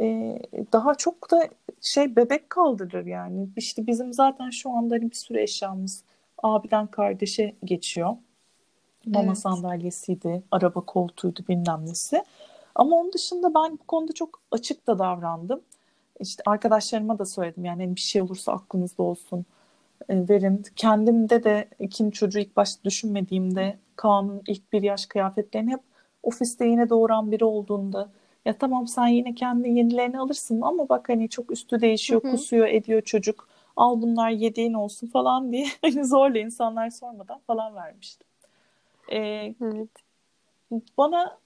[0.00, 0.38] e,
[0.72, 1.48] daha çok da
[1.80, 3.48] şey bebek kaldırır yani.
[3.56, 6.04] İşte bizim zaten şu anda hani bir sürü eşyamız
[6.42, 8.16] abiden kardeşe geçiyor.
[9.06, 9.38] Mama evet.
[9.38, 12.22] sandalyesiydi, araba koltuğuydu bilmem nesi.
[12.78, 15.60] Ama onun dışında ben bu konuda çok açık da davrandım.
[16.20, 19.44] İşte arkadaşlarıma da söyledim yani hani bir şey olursa aklınızda olsun
[20.08, 20.64] e, verin.
[20.76, 25.80] Kendimde de ikinci çocuğu ilk başta düşünmediğimde Kaan'ın ilk bir yaş kıyafetlerini hep
[26.22, 28.08] ofiste yine doğuran biri olduğunda
[28.44, 32.30] ya tamam sen yine kendi yenilerini alırsın ama bak hani çok üstü değişiyor, Hı-hı.
[32.30, 33.48] kusuyor, ediyor çocuk.
[33.76, 38.26] Al bunlar yediğin olsun falan diye hani zorla insanlar sormadan falan vermiştim.
[39.12, 39.90] Ee, evet.
[40.98, 41.38] Bana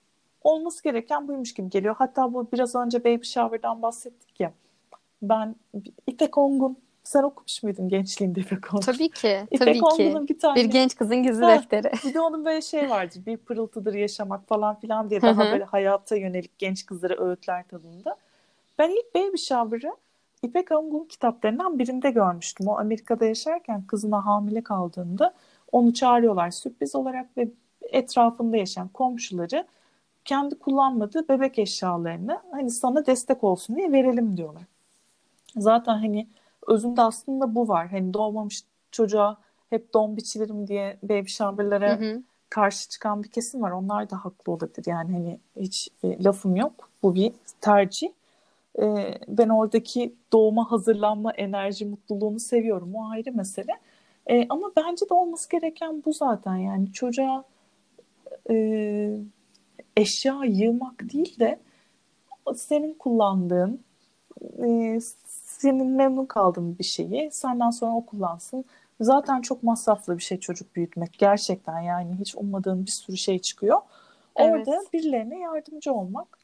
[0.44, 1.94] olması gereken buymuş gibi geliyor.
[1.98, 4.52] Hatta bu biraz önce Baby Shower'dan bahsettik ya.
[5.22, 5.57] Ben
[6.07, 8.81] İpek Ongun sen okumuş muydun gençliğinde İpek Ongun?
[8.81, 9.46] Tabii ki.
[9.50, 10.55] İpek tabii Ongun'un bir tane.
[10.55, 11.92] Bir genç kızın gizli ha, defteri.
[12.05, 13.14] Bir de onun böyle şey vardı.
[13.26, 18.16] Bir pırıltıdır yaşamak falan filan diye daha böyle hayata yönelik genç kızlara öğütler tadında.
[18.78, 19.96] Ben ilk Baby Shower'ı
[20.42, 22.68] İpek Ongun kitaplarından birinde görmüştüm.
[22.68, 25.35] O Amerika'da yaşarken kızına hamile kaldığında
[25.72, 27.48] onu çağırıyorlar sürpriz olarak ve
[27.83, 29.66] etrafında yaşayan komşuları
[30.25, 34.63] kendi kullanmadığı bebek eşyalarını hani sana destek olsun diye verelim diyorlar.
[35.57, 36.29] Zaten hani
[36.67, 37.89] özünde aslında bu var.
[37.89, 39.39] Hani doğmamış çocuğa
[39.71, 41.99] hep don biçilirim diye baby shower'lara
[42.51, 43.71] karşı çıkan bir kesim var.
[43.71, 44.85] Onlar da haklı olabilir.
[44.87, 46.89] Yani hani hiç e, lafım yok.
[47.03, 48.09] Bu bir tercih.
[48.79, 52.95] E, ben oradaki doğuma hazırlanma enerji mutluluğunu seviyorum.
[52.95, 53.73] O ayrı mesele.
[54.27, 56.57] E, ama bence de olması gereken bu zaten.
[56.57, 57.45] Yani çocuğa
[58.51, 58.55] e,
[59.96, 61.59] eşya yığmak değil de
[62.57, 63.81] senin kullandığın
[64.64, 68.64] e, senin memnun kaldığın bir şeyi senden sonra o kullansın.
[69.00, 73.81] Zaten çok masraflı bir şey çocuk büyütmek gerçekten yani hiç ummadığın bir sürü şey çıkıyor.
[74.35, 74.92] Orada evet.
[74.92, 76.38] birilerine yardımcı olmak.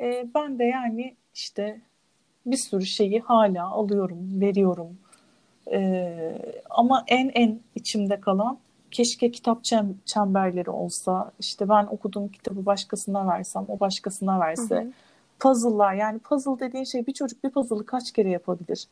[0.00, 1.80] E, ben de yani işte
[2.46, 4.98] bir sürü şeyi hala alıyorum, veriyorum.
[5.72, 6.38] E,
[6.70, 8.58] ama en en içimde kalan
[8.92, 9.64] keşke kitap
[10.04, 14.76] çemberleri olsa işte ben okuduğum kitabı başkasına versem o başkasına verse.
[14.76, 14.92] Hı hı.
[15.40, 18.88] Puzzle'lar yani puzzle dediğin şey bir çocuk bir puzzle'ı kaç kere yapabilir?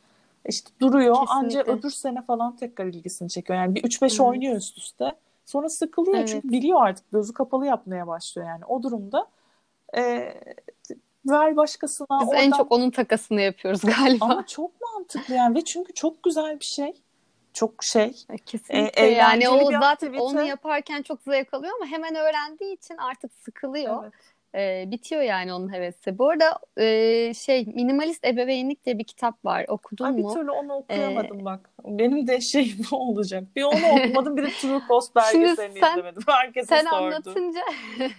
[0.48, 3.58] İşte duruyor ancak öbür sene falan tekrar ilgisini çekiyor.
[3.58, 5.12] Yani bir 3-5 oynuyor üst üste.
[5.46, 6.28] Sonra sıkılıyor evet.
[6.28, 8.64] çünkü biliyor artık gözü kapalı yapmaya başlıyor yani.
[8.64, 9.26] O durumda
[9.96, 10.34] e,
[11.26, 12.20] ver başkasına.
[12.20, 12.42] Biz oradan...
[12.42, 14.24] en çok onun takasını yapıyoruz galiba.
[14.24, 16.94] Ama çok mantıklı yani ve çünkü çok güzel bir şey
[17.52, 18.12] çok şey.
[18.30, 22.96] E, kesinlikle e, yani o zaten onu yaparken çok zevk alıyor ama hemen öğrendiği için
[22.96, 24.02] artık sıkılıyor.
[24.04, 24.12] Evet.
[24.54, 26.18] E, bitiyor yani onun hevesi.
[26.18, 29.64] Bu arada e, şey minimalist ebeveynlik diye bir kitap var.
[29.68, 30.18] Okudun Ay, mu?
[30.18, 31.70] Bir türlü onu okuyamadım ee, bak.
[31.84, 33.44] Benim de şey bu olacak.
[33.56, 36.22] Bir onu okumadım bir de True Cost belgeselini sen, izlemedim.
[36.26, 36.94] Herkese sen sordu.
[36.94, 37.60] anlatınca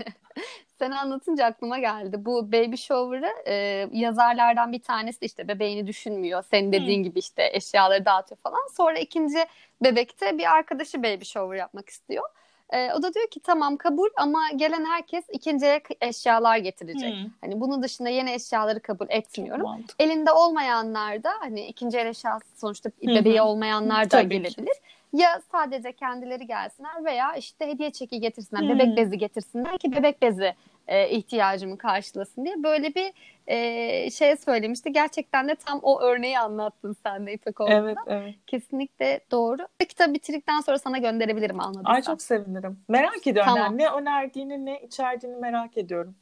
[0.82, 2.26] sen anlatınca aklıma geldi.
[2.26, 3.54] Bu Baby Shower'ı e,
[3.92, 6.44] yazarlardan bir tanesi de işte bebeğini düşünmüyor.
[6.52, 7.04] Senin dediğin hmm.
[7.04, 8.68] gibi işte eşyaları dağıtıyor falan.
[8.78, 9.38] Sonra ikinci
[9.84, 12.24] bebekte bir arkadaşı Baby Shower yapmak istiyor.
[12.70, 17.14] E, o da diyor ki tamam kabul ama gelen herkes ikinci el eşyalar getirecek.
[17.14, 17.32] Hmm.
[17.42, 19.68] Hani bunun dışında yeni eşyaları kabul etmiyorum.
[20.00, 24.66] Elinde olmayanlar da hani ikinci el eşyası sonuçta bebeği olmayanlar da Tabii gelebilir.
[24.66, 24.82] Ki.
[25.14, 28.70] Ya sadece kendileri gelsinler veya işte hediye çeki getirsinler, hmm.
[28.70, 30.56] bebek bezi getirsinler ki bebek bezi
[30.88, 33.14] e, ihtiyacımı karşılasın diye böyle bir
[33.48, 34.92] e, şey söylemişti.
[34.92, 37.74] Gerçekten de tam o örneği anlattın sen de İpek Oğuz'da.
[37.76, 38.36] Evet, evet.
[38.48, 39.68] Kesinlikle doğru.
[39.90, 41.94] Kitabı bitirdikten sonra sana gönderebilirim anladıysan.
[41.94, 42.80] Ay çok sevinirim.
[42.88, 43.64] Merak ediyorum tamam.
[43.64, 46.16] yani ne önerdiğini ne içerdiğini merak ediyorum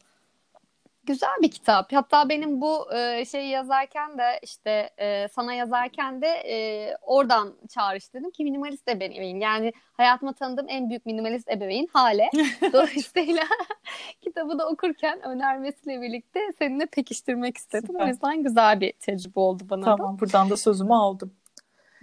[1.04, 1.93] güzel bir kitap.
[1.93, 8.14] Hatta benim bu e, şeyi yazarken de işte e, sana yazarken de e, oradan çağrış
[8.14, 9.39] dedim ki minimalist ebeveyn.
[9.39, 12.30] Yani hayatıma tanıdığım en büyük minimalist ebeveyn Hale.
[12.74, 13.43] Dolayısıyla
[14.22, 17.88] kitabı da okurken önermesiyle birlikte seninle pekiştirmek istedim.
[17.88, 18.06] Süper.
[18.06, 20.04] O yüzden güzel bir tecrübe oldu bana tamam, da.
[20.04, 21.34] Tamam buradan da sözümü aldım.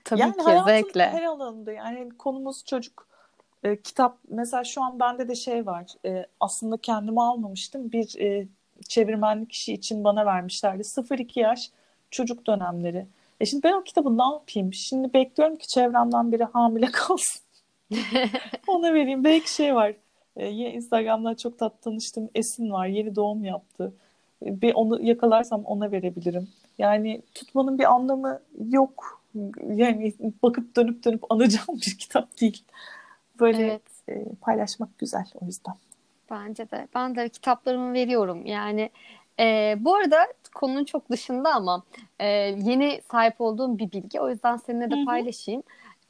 [0.04, 1.10] Tabii yani ki zevkle.
[1.10, 3.06] her alanında yani konumuz çocuk
[3.62, 8.48] e, kitap mesela şu an bende de şey var e, aslında kendimi almamıştım bir e,
[8.88, 10.82] çevirmenlik işi için bana vermişlerdi.
[10.84, 11.70] 0-2 yaş
[12.10, 13.06] çocuk dönemleri.
[13.40, 14.74] E şimdi ben o kitabı ne yapayım?
[14.74, 17.42] Şimdi bekliyorum ki çevremden biri hamile kalsın.
[18.66, 19.24] Ona vereyim.
[19.24, 19.94] Belki şey var.
[20.36, 22.28] E, Instagram'dan çok tat tanıştım.
[22.34, 22.86] Esin var.
[22.86, 23.92] Yeni doğum yaptı.
[24.46, 26.48] E, bir onu yakalarsam ona verebilirim.
[26.78, 29.22] Yani tutmanın bir anlamı yok.
[29.74, 32.64] Yani bakıp dönüp dönüp anacağım bir kitap değil.
[33.40, 33.82] Böyle evet.
[34.08, 35.74] e, paylaşmak güzel o yüzden.
[36.30, 36.88] Bence de.
[36.94, 38.46] Ben de kitaplarımı veriyorum.
[38.46, 38.90] Yani
[39.40, 41.82] e, bu arada konunun çok dışında ama
[42.18, 42.26] e,
[42.58, 44.20] yeni sahip olduğum bir bilgi.
[44.20, 45.62] O yüzden seninle de paylaşayım.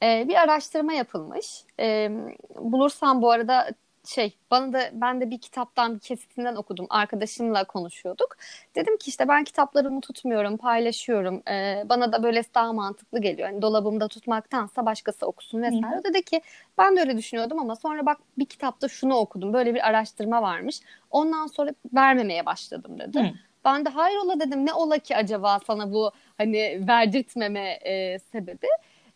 [0.03, 1.63] E, bir araştırma yapılmış.
[1.79, 2.11] E,
[2.59, 3.69] bulursam bu arada
[4.07, 6.87] şey bana da ben de bir kitaptan bir kesitinden okudum.
[6.89, 8.37] Arkadaşımla konuşuyorduk.
[8.75, 11.43] Dedim ki işte ben kitaplarımı tutmuyorum, paylaşıyorum.
[11.49, 13.49] Ee, bana da böyle daha mantıklı geliyor.
[13.49, 15.97] Yani dolabımda tutmaktansa başkası okusun vesaire.
[15.97, 16.03] Hı.
[16.03, 16.41] Dedi ki
[16.77, 19.53] ben de öyle düşünüyordum ama sonra bak bir kitapta şunu okudum.
[19.53, 20.79] Böyle bir araştırma varmış.
[21.11, 23.19] Ondan sonra vermemeye başladım dedi.
[23.19, 23.31] Hı.
[23.65, 28.67] Ben de hayrola dedim ne ola ki acaba sana bu hani verdirtmeme e, sebebi.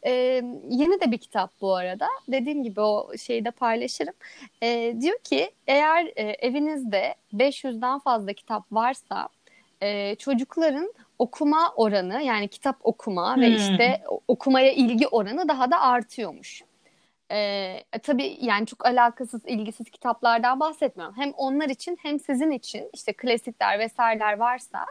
[0.06, 0.12] E,
[0.70, 2.08] yeni de bir kitap bu arada.
[2.28, 4.14] Dediğim gibi o şeyi de paylaşırım.
[4.64, 9.30] E, diyor ki eğer e, evinizde 500'den fazla kitap varsa
[9.82, 13.42] e, çocukların okuma oranı yani kitap okuma hmm.
[13.42, 16.64] ve işte okumaya ilgi oranı daha da artıyormuş.
[17.32, 21.16] Ee, tabii yani çok alakasız, ilgisiz kitaplardan bahsetmiyorum.
[21.18, 24.86] Hem onlar için hem sizin için işte klasikler vesaireler varsa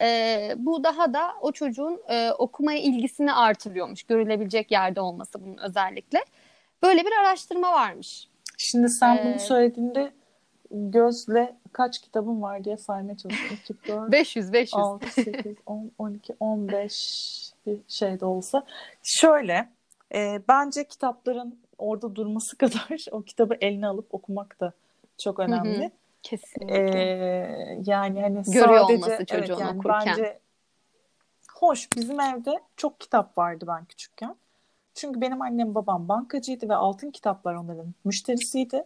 [0.00, 4.02] e, bu daha da o çocuğun e, okumaya ilgisini artırıyormuş.
[4.02, 6.24] Görülebilecek yerde olması bunun özellikle.
[6.82, 8.28] Böyle bir araştırma varmış.
[8.58, 10.12] Şimdi sen ee, bunu söylediğinde
[10.70, 13.58] gözle kaç kitabın var diye saymaya çalışıyorum.
[13.64, 14.74] 2, 4, 500, 500.
[14.74, 18.66] 6, 8, 10, 12, 15 bir şey de olsa.
[19.02, 19.68] Şöyle,
[20.14, 24.72] e, bence kitapların orada durması kadar o kitabı eline alıp okumak da
[25.18, 25.80] çok önemli.
[25.80, 25.90] Hı hı.
[26.22, 26.76] Kesinlikle.
[26.76, 30.06] Ee, yani hani Görüyor sadece, olması çocuğun evet, yani okurken.
[30.06, 30.38] Bence
[31.52, 34.36] hoş bizim evde çok kitap vardı ben küçükken.
[34.94, 38.84] Çünkü benim annem babam bankacıydı ve altın kitaplar onların müşterisiydi.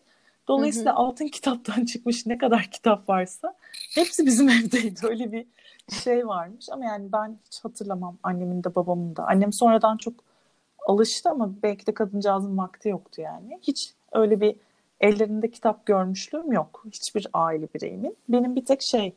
[0.49, 1.01] Dolayısıyla hı hı.
[1.01, 3.55] altın kitaptan çıkmış ne kadar kitap varsa
[3.95, 5.01] hepsi bizim evdeydi.
[5.03, 5.47] Öyle bir
[6.03, 9.27] şey varmış ama yani ben hiç hatırlamam annemin de babamın da.
[9.27, 10.15] Annem sonradan çok
[10.85, 13.59] alıştı ama belki de kadıncağızın vakti yoktu yani.
[13.63, 14.57] Hiç öyle bir
[15.01, 16.85] ellerinde kitap görmüşlüğüm yok.
[16.93, 18.17] Hiçbir aile bireyimin.
[18.29, 19.15] Benim bir tek şey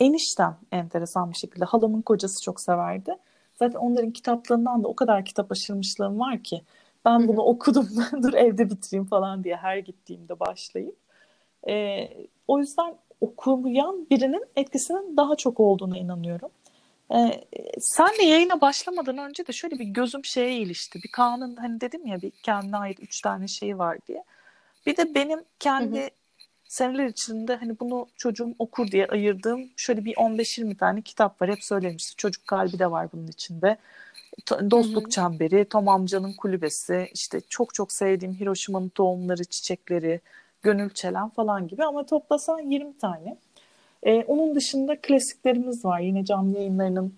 [0.00, 3.16] eniştem enteresan bir şekilde halamın kocası çok severdi.
[3.58, 6.62] Zaten onların kitaplarından da o kadar kitap aşırmışlığım var ki
[7.04, 7.88] ben bunu okudum
[8.22, 10.96] dur evde bitireyim falan diye her gittiğimde başlayıp.
[11.68, 12.08] Ee,
[12.48, 16.50] o yüzden okuyan birinin etkisinin daha çok olduğuna inanıyorum.
[17.12, 17.44] Ee,
[17.78, 21.00] sen de yayına başlamadan önce de şöyle bir gözüm şeye ilişti.
[21.04, 24.24] Bir Kaan'ın hani dedim ya bir kendine ait üç tane şeyi var diye.
[24.86, 26.10] Bir de benim kendi hı hı.
[26.64, 31.50] seneler içinde hani bunu çocuğum okur diye ayırdığım şöyle bir 15-20 tane kitap var.
[31.50, 32.14] Hep söylemiştim.
[32.16, 33.76] Çocuk kalbi de var bunun içinde.
[34.70, 35.10] Dostluk hı hı.
[35.10, 40.20] Çemberi, Tom amcanın kulübesi, işte çok çok sevdiğim Hiroşima'nın tohumları, çiçekleri,
[40.62, 43.36] Gönül Çelen falan gibi ama toplasan 20 tane.
[44.04, 46.00] Ee, onun dışında klasiklerimiz var.
[46.00, 47.14] Yine canlı yayınlarının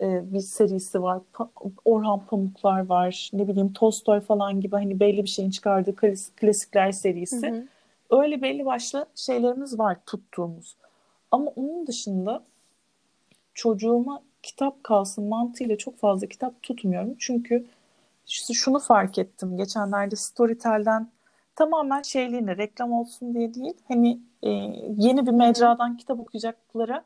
[0.00, 1.20] e, bir serisi var.
[1.34, 3.30] Pa- Orhan Pamuklar var.
[3.32, 7.48] Ne bileyim Tolstoy falan gibi hani belli bir şeyin çıkardığı klas- klasikler serisi.
[7.48, 7.66] Hı hı.
[8.10, 10.76] Öyle belli başlı şeylerimiz var tuttuğumuz.
[11.30, 12.44] Ama onun dışında
[13.54, 17.14] çocuğuma kitap kalsın mantığıyla çok fazla kitap tutmuyorum.
[17.18, 17.66] Çünkü
[18.52, 19.56] şunu fark ettim.
[19.56, 21.08] Geçenlerde Storytel'den
[21.60, 23.74] tamamen şeyliğine reklam olsun diye değil.
[23.88, 24.50] Hani e,
[24.98, 27.04] yeni bir mecradan kitap okuyacaklara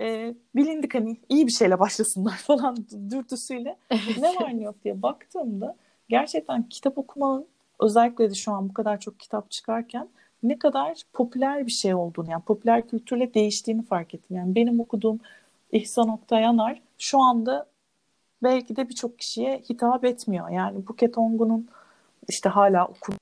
[0.00, 2.76] e, bilindik hani iyi bir şeyle başlasınlar falan
[3.10, 3.76] dürtüsüyle
[4.20, 5.76] ne var ne yok diye baktığımda
[6.08, 7.46] gerçekten kitap okumanın
[7.80, 10.08] özellikle de şu an bu kadar çok kitap çıkarken
[10.42, 14.36] ne kadar popüler bir şey olduğunu yani popüler kültürle değiştiğini fark ettim.
[14.36, 15.20] Yani benim okuduğum
[15.72, 17.66] İhsan Oktay Yanar şu anda
[18.42, 20.48] belki de birçok kişiye hitap etmiyor.
[20.48, 21.68] Yani Buket Ongun'un
[22.28, 23.14] işte hala okun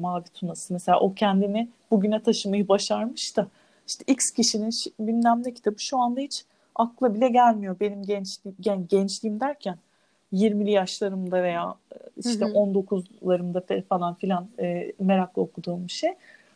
[0.00, 3.46] Mavi Tunası mesela o kendini bugüne taşımayı başarmış da
[3.86, 4.70] işte X kişinin
[5.00, 6.44] bilmem ne kitabı şu anda hiç
[6.74, 9.78] akla bile gelmiyor benim gençliğim, gen, gençliğim derken
[10.32, 12.52] 20'li yaşlarımda veya e, işte hı hı.
[12.52, 16.10] 19'larımda falan filan e, merakla okuduğum bir şey.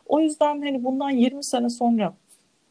[0.07, 2.15] O yüzden hani bundan 20 sene sonra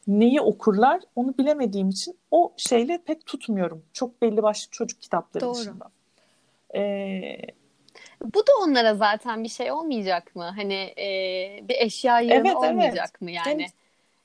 [0.06, 3.82] neyi okurlar onu bilemediğim için o şeyle pek tutmuyorum.
[3.92, 5.54] Çok belli başlı çocuk kitapları Doğru.
[5.54, 5.90] dışında.
[6.74, 7.36] Ee,
[8.34, 10.44] bu da onlara zaten bir şey olmayacak mı?
[10.56, 11.08] Hani e,
[11.68, 13.20] bir eşya yığını evet, olmayacak evet.
[13.20, 13.48] mı yani?
[13.48, 13.66] yani?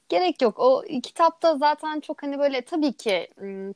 [0.10, 0.60] Gerek yok.
[0.60, 3.28] O kitapta zaten çok hani böyle tabii ki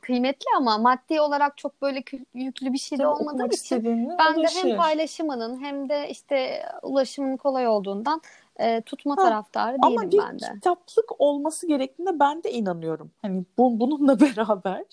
[0.01, 4.77] kıymetli ama maddi olarak çok böyle yüklü bir şey de olmadığı için ben de hem
[4.77, 8.21] paylaşımının hem de işte ulaşımın kolay olduğundan
[8.59, 10.21] e, tutma ha, taraftarı değilim ben de.
[10.21, 13.11] Ama bir kitaplık olması gerektiğine ben de inanıyorum.
[13.21, 14.85] Hani bu, bununla beraber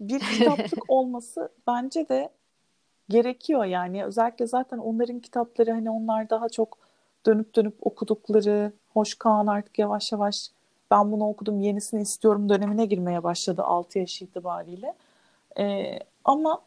[0.00, 2.30] bir kitaplık olması bence de
[3.08, 4.04] gerekiyor yani.
[4.04, 6.78] Özellikle zaten onların kitapları hani onlar daha çok
[7.26, 10.50] dönüp dönüp okudukları, hoş Kaan artık yavaş yavaş
[10.90, 14.94] ben bunu okudum yenisini istiyorum dönemine girmeye başladı 6 yaş itibariyle.
[15.58, 16.62] Ee, ama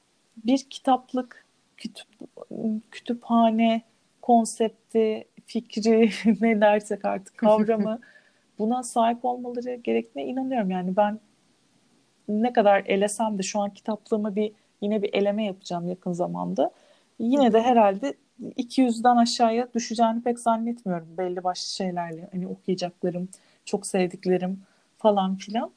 [0.46, 1.46] bir kitaplık,
[1.78, 2.08] kütüp,
[2.92, 3.82] kütüphane
[4.22, 6.10] konsepti, fikri
[6.42, 8.00] ne dersek artık kavramı
[8.60, 10.72] buna sahip olmaları gerektiğine inanıyorum.
[10.72, 11.20] Yani ben
[12.28, 14.52] ne kadar elesem de şu an kitaplığımı bir
[14.82, 16.72] yine bir eleme yapacağım yakın zamanda.
[17.20, 18.14] Yine de herhalde
[18.58, 22.30] 200'den aşağıya düşeceğini pek zannetmiyorum belli başlı şeylerle.
[22.32, 23.30] Hani okuyacaklarım,
[23.66, 24.62] çok sevdiklerim
[24.98, 25.72] falan filan.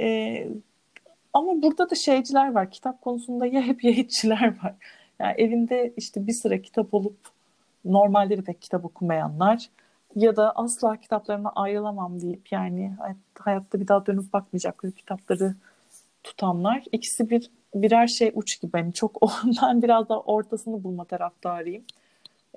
[0.00, 0.48] Ee,
[1.32, 2.70] ama burada da şeyciler var.
[2.70, 4.74] Kitap konusunda ya hep ya hiççiler var.
[5.18, 7.16] Yani evinde işte bir sıra kitap olup
[7.84, 9.68] normalleri pek kitap okumayanlar
[10.16, 12.96] ya da asla kitaplarına ayrılamam deyip yani
[13.38, 15.54] hayatta bir daha dönüp bakmayacakları kitapları
[16.24, 16.84] tutanlar.
[16.92, 18.78] İkisi bir birer şey uç gibi.
[18.78, 21.84] Yani çok ondan biraz daha ortasını bulma taraftarıyım.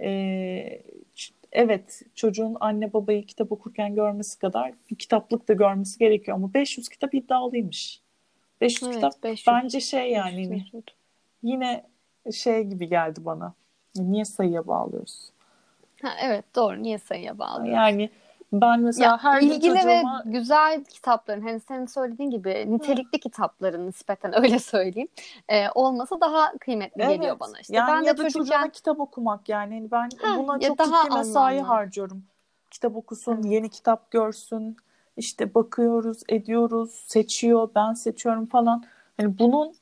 [0.02, 0.82] Ee,
[1.52, 6.90] evet çocuğun anne babayı kitap okurken görmesi kadar bir kitaplık da görmesi gerekiyor ama 500
[6.90, 8.02] kitap iddialıymış.
[8.62, 9.48] 500 evet, kitap 500.
[9.48, 10.84] bence şey yani 500, 500.
[11.44, 11.84] yine
[12.34, 13.54] şey gibi geldi bana.
[13.96, 15.32] Niye sayıya bağlıyoruz?
[16.02, 17.76] Ha, evet doğru niye sayıya bağlıyoruz?
[17.76, 18.10] Yani
[18.54, 20.24] ben mesela ya, her ilgili çocuğuma...
[20.26, 23.20] ve güzel kitapların hani senin söylediğin gibi nitelikli Hı.
[23.20, 25.10] kitapların nispeten öyle söyleyeyim
[25.50, 27.16] e, olması daha kıymetli evet.
[27.16, 27.76] geliyor bana işte.
[27.76, 28.40] Yani ben ya de da çocukken...
[28.40, 32.24] çocuğuna kitap okumak yani hani ben ha, buna çok daha ciddi mesai harcıyorum.
[32.72, 33.48] Kitap okusun, Hı.
[33.48, 34.78] yeni kitap görsün,
[35.18, 38.84] işte bakıyoruz, ediyoruz, seçiyor, ben seçiyorum falan.
[39.18, 39.74] Hani bunun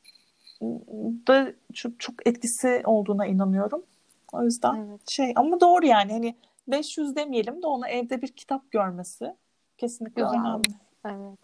[1.28, 3.84] da çok, çok etkisi olduğuna inanıyorum.
[4.34, 5.10] O yüzden evet.
[5.10, 6.36] şey ama doğru yani hani
[6.68, 9.36] 500 demeyelim de onu evde bir kitap görmesi
[9.78, 10.40] kesinlikle Güzel.
[10.40, 10.68] önemli.
[11.06, 11.40] Evet.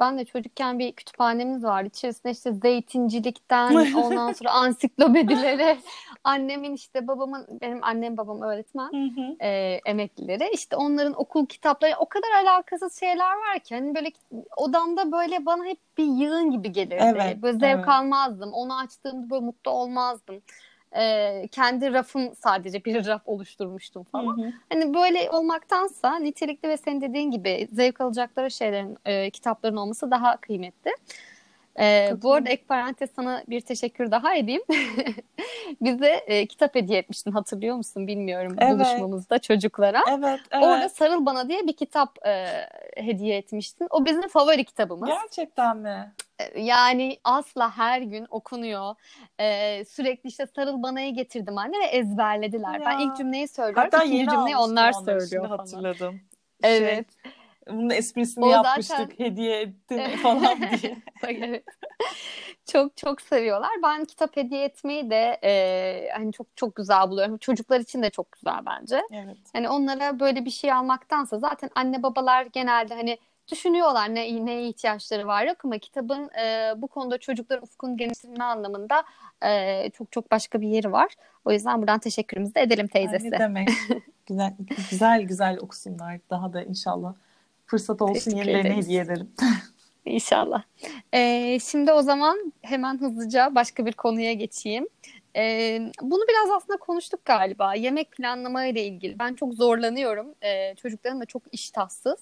[0.00, 1.88] ben de çocukken bir kütüphanemiz vardı.
[1.88, 5.78] İçerisinde işte zeytincilikten ondan sonra ansiklopedilere
[6.24, 9.36] annemin işte babamın benim annem babam öğretmen hı hı.
[9.40, 14.10] E, emeklileri işte onların okul kitapları o kadar alakasız şeyler var ki hani böyle
[14.56, 17.14] odamda böyle bana hep bir yığın gibi gelirdi.
[17.16, 17.88] Evet, böyle zevk evet.
[17.88, 18.52] almazdım.
[18.52, 20.42] Onu açtığımda böyle mutlu olmazdım
[20.96, 24.38] e, kendi rafım sadece bir raf oluşturmuştum falan.
[24.38, 24.52] Hı hı.
[24.72, 30.36] Hani böyle olmaktansa nitelikli ve senin dediğin gibi zevk alacakları şeylerin, e, kitapların olması daha
[30.36, 30.90] kıymetli.
[31.78, 34.62] Ee, bu arada ek parantez sana bir teşekkür daha edeyim.
[35.80, 38.72] Bize e, kitap hediye etmiştin hatırlıyor musun bilmiyorum evet.
[38.72, 40.02] buluşmamızda çocuklara.
[40.10, 40.64] Evet, evet.
[40.64, 42.46] Orada Sarıl Bana diye bir kitap e,
[42.96, 43.86] hediye etmiştin.
[43.90, 45.08] O bizim favori kitabımız.
[45.08, 46.12] Gerçekten mi?
[46.38, 48.94] E, yani asla her gün okunuyor.
[49.40, 52.80] Ee, sürekli işte sarıl bana'yı getirdim anne ve ezberlediler.
[52.80, 52.86] Ya.
[52.86, 53.82] Ben ilk cümleyi söylüyorum.
[53.92, 55.58] Hatta ikinci cümleyi onlar söylüyor falan.
[55.58, 56.20] hatırladım.
[56.62, 57.06] Evet.
[57.22, 57.32] Şey,
[57.68, 59.24] bunun esprisini o yapmıştık zaten...
[59.24, 60.96] hediye ettim falan diye.
[61.22, 61.64] evet.
[62.66, 63.70] çok çok seviyorlar.
[63.82, 67.38] Ben kitap hediye etmeyi de e, hani çok çok güzel buluyorum.
[67.38, 69.02] Çocuklar için de çok güzel bence.
[69.12, 69.38] Evet.
[69.52, 73.18] Hani onlara böyle bir şey almaktansa zaten anne babalar genelde hani
[73.52, 79.04] düşünüyorlar ne neye ihtiyaçları var yok ama kitabın e, bu konuda çocukların ufkunu genişletme anlamında
[79.44, 81.14] e, çok çok başka bir yeri var.
[81.44, 83.30] O yüzden buradan teşekkürümüzü de edelim teyzesi.
[83.30, 83.68] Ne demek.
[84.26, 84.54] güzel
[84.90, 87.14] güzel güzel okusunlar daha da inşallah
[87.68, 89.30] fırsat olsun yenilerini hediye ederim.
[90.04, 90.62] İnşallah.
[91.14, 94.88] Ee, şimdi o zaman hemen hızlıca başka bir konuya geçeyim.
[95.36, 97.74] Ee, bunu biraz aslında konuştuk galiba.
[97.74, 99.18] Yemek planlama ile ilgili.
[99.18, 100.34] Ben çok zorlanıyorum.
[100.42, 102.18] Ee, çocuklarım da çok iştahsız.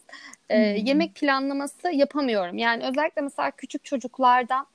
[0.50, 0.86] Ee, hmm.
[0.86, 2.58] Yemek planlaması yapamıyorum.
[2.58, 4.66] Yani özellikle mesela küçük çocuklardan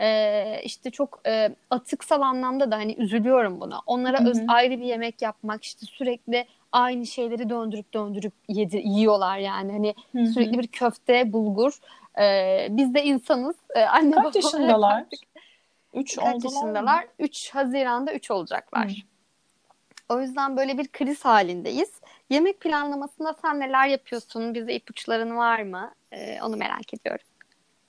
[0.00, 3.80] e, işte çok e, atıksal anlamda da hani üzülüyorum buna.
[3.86, 9.72] Onlara öz, ayrı bir yemek yapmak işte sürekli aynı şeyleri döndürüp döndürüp yedi, yiyorlar yani.
[9.72, 10.26] Hani Hı-hı.
[10.26, 11.78] sürekli bir köfte, bulgur.
[12.20, 13.56] E, biz de insanız.
[13.74, 15.04] E, anne Kaç yaşındalar?
[15.94, 17.06] 3 Kaç yaşındalar?
[17.18, 18.88] 3 Haziran'da 3 olacaklar.
[18.88, 18.94] Hı.
[20.08, 21.90] O yüzden böyle bir kriz halindeyiz.
[22.30, 24.54] Yemek planlamasında sen neler yapıyorsun?
[24.54, 25.90] Bize ipuçların var mı?
[26.12, 27.26] Ee, onu merak ediyorum.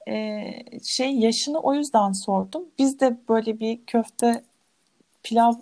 [0.07, 2.65] Ee, şey yaşını o yüzden sordum.
[2.79, 4.43] Biz de böyle bir köfte
[5.23, 5.53] pilav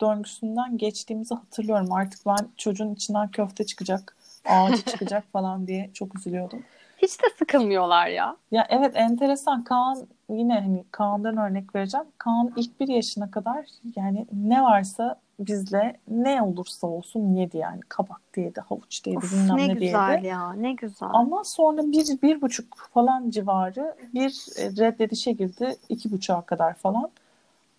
[0.00, 1.92] döngüsünden geçtiğimizi hatırlıyorum.
[1.92, 6.62] Artık ben çocuğun içinden köfte çıkacak, ağacı çıkacak falan diye çok üzülüyordum.
[6.98, 8.36] Hiç de sıkılmıyorlar ya.
[8.50, 9.64] Ya evet enteresan.
[9.64, 12.06] Kaan yine hani Kaan'dan örnek vereceğim.
[12.18, 17.80] Kaan ilk bir yaşına kadar yani ne varsa bizle ne olursa olsun yedi yani.
[17.88, 21.08] Kabak diyedi, havuç diyedi, of, bilmem ne, ne güzel ya, ne güzel.
[21.12, 24.30] Ama sonra bir, bir buçuk falan civarı bir
[24.78, 25.76] reddedişe girdi.
[25.88, 27.10] iki buçuğa kadar falan.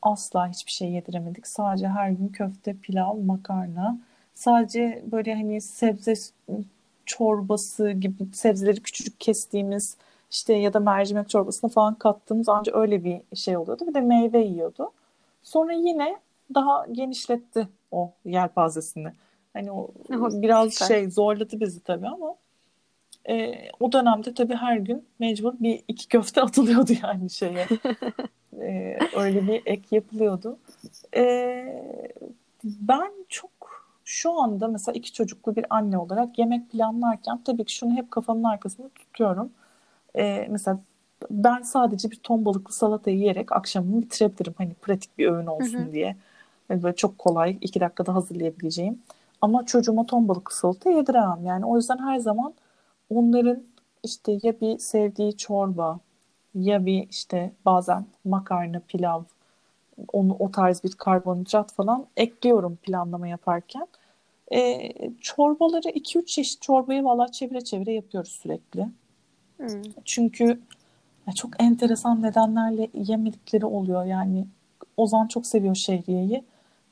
[0.01, 1.47] Asla hiçbir şey yediremedik.
[1.47, 3.97] Sadece her gün köfte, pilav, makarna.
[4.33, 6.13] Sadece böyle hani sebze
[7.05, 9.97] çorbası gibi sebzeleri küçücük kestiğimiz
[10.31, 13.87] işte ya da mercimek çorbasına falan kattığımız ancak öyle bir şey oluyordu.
[13.87, 14.91] Bir de meyve yiyordu.
[15.43, 16.17] Sonra yine
[16.53, 19.11] daha genişletti o yelpazesini.
[19.53, 22.35] Hani o biraz şey zorladı bizi tabii ama
[23.29, 27.67] e, o dönemde tabii her gün mecbur bir iki köfte atılıyordu yani şeye.
[28.61, 30.57] e, öyle bir ek yapılıyordu.
[31.15, 31.23] E,
[32.63, 33.51] ben çok
[34.05, 38.43] şu anda mesela iki çocuklu bir anne olarak yemek planlarken tabii ki şunu hep kafamın
[38.43, 39.51] arkasında tutuyorum.
[40.15, 40.79] E, mesela
[41.31, 44.53] ben sadece bir ton balıklı salata yiyerek akşamımı bitirebilirim.
[44.57, 45.91] Hani pratik bir öğün olsun hı hı.
[45.91, 46.15] diye.
[46.69, 48.99] Yani böyle çok kolay iki dakikada hazırlayabileceğim.
[49.41, 51.39] Ama çocuğuma ton balıklı salata yediremem.
[51.45, 52.53] Yani o yüzden her zaman
[53.09, 53.63] onların
[54.03, 55.99] işte ya bir sevdiği çorba
[56.55, 59.23] ya bir işte bazen makarna, pilav,
[60.13, 63.87] onu o tarz bir karbonhidrat falan ekliyorum planlama yaparken.
[64.53, 64.91] E,
[65.21, 68.87] çorbaları 2-3 çeşit çorbayı valla çevire çevire yapıyoruz sürekli.
[69.57, 69.81] Hmm.
[70.05, 70.59] Çünkü
[71.35, 74.05] çok enteresan nedenlerle yemedikleri oluyor.
[74.05, 74.45] Yani
[74.97, 76.43] Ozan çok seviyor şehriyeyi.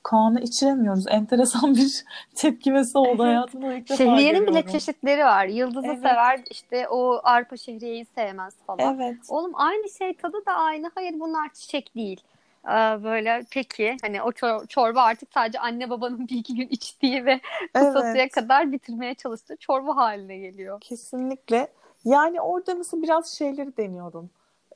[0.08, 1.05] Kaan'ı içiremiyoruz.
[1.08, 2.05] Enteresan bir
[2.36, 3.20] tepkimesi oldu evet.
[3.20, 5.45] hayatımda ilk defa Şehriyenin bile çeşitleri var.
[5.45, 5.97] Yıldızı evet.
[5.97, 8.95] sever işte o arpa şehriyeyi sevmez falan.
[8.95, 9.18] Evet.
[9.30, 10.91] Oğlum aynı şey tadı da aynı.
[10.95, 12.22] Hayır bunlar çiçek değil.
[12.66, 12.70] Ee,
[13.03, 14.32] böyle peki hani o
[14.68, 17.39] çorba artık sadece anne babanın bir iki gün içtiği ve
[17.74, 18.32] kısasıya evet.
[18.32, 20.82] kadar bitirmeye çalıştığı çorba haline geliyor.
[20.82, 21.68] Kesinlikle.
[22.05, 24.30] Yani orada mesela biraz şeyleri deniyorum.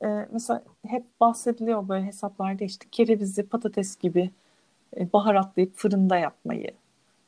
[0.04, 4.30] Ee, mesela hep bahsediliyor böyle hesaplarda işte kerevizi, patates gibi
[5.12, 6.70] baharatlayıp fırında yapmayı.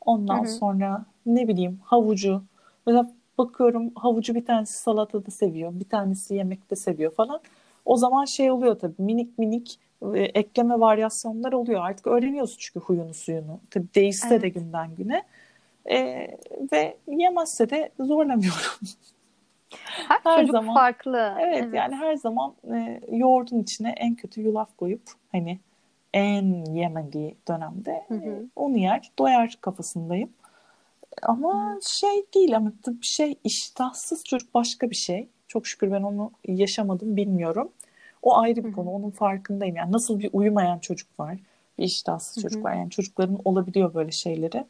[0.01, 0.49] Ondan hı hı.
[0.49, 2.43] sonra ne bileyim havucu.
[2.87, 7.41] Mesela bakıyorum havucu bir tanesi salatada seviyor, bir tanesi yemekte seviyor falan.
[7.85, 9.79] O zaman şey oluyor tabii minik minik
[10.15, 11.81] e, ekleme varyasyonlar oluyor.
[11.85, 13.61] Artık öğreniyorsun çünkü huyunu suyunu.
[13.71, 14.43] Tabii değişse evet.
[14.43, 15.23] de günden güne.
[15.91, 16.29] E,
[16.73, 18.61] ve yemezse de zorlamıyorum.
[20.09, 21.35] Her, her çocuk zaman, farklı.
[21.41, 25.03] Evet, evet yani her zaman e, yoğurdun içine en kötü yulaf koyup
[25.33, 25.59] hani
[26.15, 28.47] en yemediği dönemde hı hı.
[28.57, 30.31] onu yer doyar kafasındayım.
[31.23, 31.81] Ama hı.
[31.83, 35.29] şey değil ama bir şey iştahsız çocuk başka bir şey.
[35.49, 37.69] Çok şükür ben onu yaşamadım bilmiyorum.
[38.23, 38.91] O ayrı bir konu.
[38.91, 39.77] Onun farkındayım.
[39.77, 41.39] Yani nasıl bir uyumayan çocuk var.
[41.79, 42.75] Bir iştahsız çocuk var.
[42.75, 44.65] Yani çocukların olabiliyor böyle şeyleri.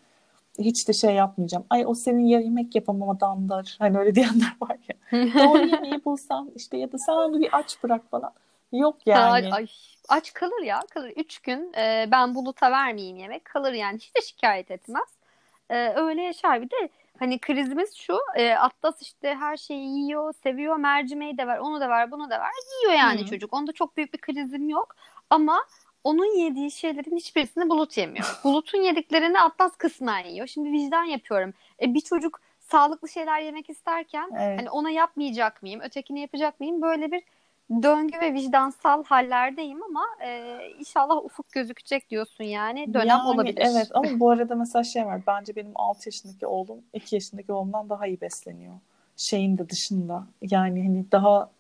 [0.59, 1.65] Hiç de şey yapmayacağım.
[1.71, 3.77] Ay o senin yemek yapamadandır.
[3.79, 5.25] Hani öyle diyenler var ya.
[5.35, 8.33] Doğru yemeği bulsan işte ya da sen onu bir aç bırak falan.
[8.73, 9.55] Yok yani.
[9.55, 9.67] Ay,
[10.09, 11.13] aç kalır ya kalır.
[11.17, 15.09] Üç gün e, ben buluta vermeyeyim yemek kalır yani hiç de şikayet etmez.
[15.71, 16.89] E, öyle yaşar bir de
[17.19, 21.89] hani krizimiz şu e, Atlas işte her şeyi yiyor seviyor mercimeği de ver onu da
[21.89, 22.51] ver bunu da ver
[22.81, 23.27] yiyor yani hmm.
[23.27, 23.55] çocuk.
[23.55, 24.97] Onda çok büyük bir krizim yok
[25.31, 25.65] ama
[26.05, 28.41] onun yediği şeylerin hiçbirisini Bulut yemiyor.
[28.45, 30.47] Bulut'un yediklerini Atlas kısmen yiyor.
[30.47, 31.55] Şimdi vicdan yapıyorum.
[31.83, 34.61] E, bir çocuk sağlıklı şeyler yemek isterken evet.
[34.61, 36.83] hani ona yapmayacak mıyım, ötekini yapacak mıyım?
[36.83, 37.23] Böyle bir
[37.71, 43.63] döngü ve vicdansal hallerdeyim ama e, inşallah ufuk gözükecek diyorsun yani dönem yani, olabilir.
[43.67, 47.89] Evet ama bu arada mesela şey var bence benim 6 yaşındaki oğlum 2 yaşındaki oğlumdan
[47.89, 48.75] daha iyi besleniyor.
[49.17, 51.51] Şeyin de dışında yani hani daha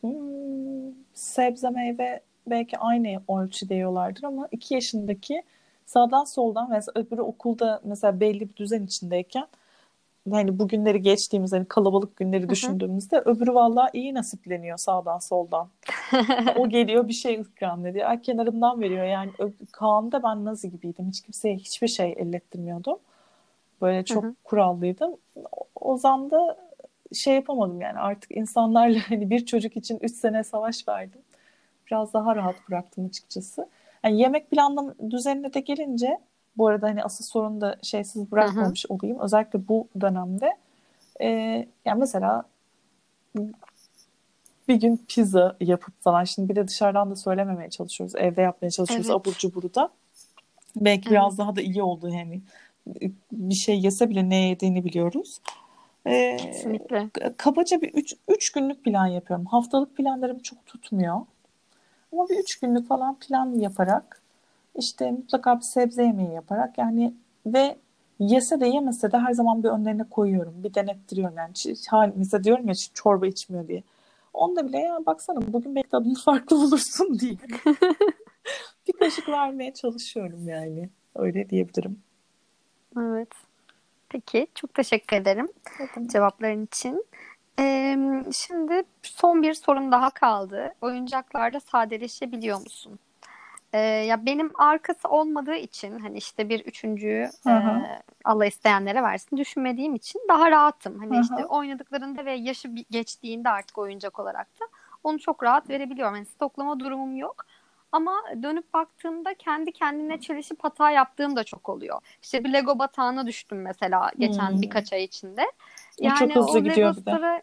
[0.00, 5.42] hmm, sebze meyve belki aynı ölçüde yiyorlardır ama 2 yaşındaki
[5.86, 9.46] sağdan soldan mesela öbürü okulda mesela belli bir düzen içindeyken
[10.30, 15.68] hani bugünleri geçtiğimiz hani kalabalık günleri düşündüğümüzde öbürü vallahi iyi nasipleniyor sağdan soldan.
[16.56, 18.08] o geliyor bir şey ikram ediyor.
[18.10, 19.04] Ay kenarından veriyor.
[19.04, 19.30] Yani
[19.72, 21.08] Kaan'da ben Nazi gibiydim.
[21.08, 22.98] Hiç kimseye hiçbir şey ellettirmiyordum.
[23.82, 24.34] Böyle çok Hı-hı.
[24.44, 25.16] kurallıydım.
[25.80, 26.56] Ozan'da
[27.12, 31.20] şey yapamadım yani artık insanlarla hani bir çocuk için 3 sene savaş verdim.
[31.90, 33.68] biraz daha rahat bıraktım açıkçası.
[34.04, 36.18] Yani yemek planlama düzenine de gelince
[36.58, 38.94] bu arada hani asıl sorunu da şeysiz bırakmamış Hı-hı.
[38.94, 39.18] olayım.
[39.20, 40.56] Özellikle bu dönemde
[41.20, 41.28] e,
[41.84, 42.44] yani mesela
[44.68, 48.16] bir gün pizza yapıp falan şimdi bir de dışarıdan da söylememeye çalışıyoruz.
[48.16, 49.20] Evde yapmaya çalışıyoruz evet.
[49.20, 49.90] abur cuburu da.
[50.76, 51.10] Belki evet.
[51.10, 52.40] biraz daha da iyi oldu yani.
[53.32, 55.40] Bir şey yese bile ne yediğini biliyoruz.
[56.06, 57.10] Ee, Kesinlikle.
[57.36, 59.46] Kabaca bir üç, üç günlük plan yapıyorum.
[59.46, 61.20] Haftalık planlarım çok tutmuyor.
[62.12, 64.22] Ama bir üç günlük falan plan yaparak
[64.78, 67.14] işte mutlaka bir sebze yemeği yaparak yani
[67.46, 67.76] ve
[68.18, 70.54] yese de yemese de her zaman bir önlerine koyuyorum.
[70.64, 71.52] Bir denettiriyorum yani.
[71.88, 73.82] Halimize diyorum ya çorba içmiyor diye.
[74.32, 77.32] Onda bile ya baksana bugün belki tadını farklı bulursun diye.
[78.88, 80.88] bir kaşık vermeye çalışıyorum yani.
[81.14, 81.98] Öyle diyebilirim.
[82.98, 83.28] Evet.
[84.08, 85.48] Peki çok teşekkür ederim
[85.80, 86.10] evet.
[86.10, 87.04] cevapların için.
[87.58, 87.96] Ee,
[88.32, 90.74] şimdi son bir sorun daha kaldı.
[90.80, 92.98] Oyuncaklarda sadeleşebiliyor musun?
[93.76, 97.52] Ee, ya benim arkası olmadığı için hani işte bir üçüncüyü e,
[98.24, 100.98] Allah isteyenlere versin düşünmediğim için daha rahatım.
[100.98, 101.22] Hani Hı-hı.
[101.22, 104.64] işte oynadıklarında ve yaşı geçtiğinde artık oyuncak olarak da
[105.04, 106.14] onu çok rahat verebiliyorum.
[106.14, 107.46] Yani stoklama durumum yok.
[107.92, 108.12] Ama
[108.42, 112.00] dönüp baktığımda kendi kendine çelişip hata yaptığım da çok oluyor.
[112.22, 114.62] İşte bir Lego batağına düştüm mesela geçen hmm.
[114.62, 115.52] birkaç ay içinde.
[116.00, 117.42] Yani o çok hızlı o gidiyor Lego Star'a,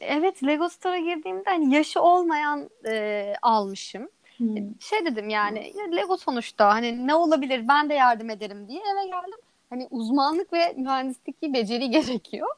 [0.00, 4.08] evet Lego Star'a girdiğimde hani yaşı olmayan e, almışım.
[4.40, 4.80] Hmm.
[4.80, 9.38] Şey dedim yani Lego sonuçta hani ne olabilir ben de yardım ederim diye eve geldim.
[9.70, 12.48] Hani uzmanlık ve mühendislik beceri gerekiyor.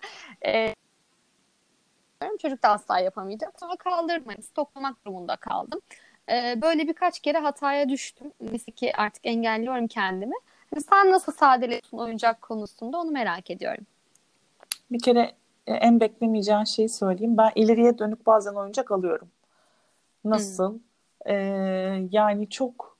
[0.46, 0.74] Ee,
[2.42, 3.60] çocuk da asla yapamayacak.
[3.60, 4.24] Sonra kaldırdım.
[4.26, 5.80] Hani stoklamak durumunda kaldım.
[6.30, 8.32] Ee, böyle birkaç kere hataya düştüm.
[8.40, 10.34] Neyse ki artık engelliyorum kendimi.
[10.74, 13.86] Hani sen nasıl sadeleşiyorsun oyuncak konusunda onu merak ediyorum.
[14.90, 15.32] Bir kere
[15.66, 17.36] e, en beklemeyeceğin şeyi söyleyeyim.
[17.36, 19.28] Ben ileriye dönük bazen oyuncak alıyorum.
[20.24, 20.72] Nasıl?
[20.72, 20.91] Hmm.
[21.26, 21.34] Ee,
[22.10, 22.96] yani çok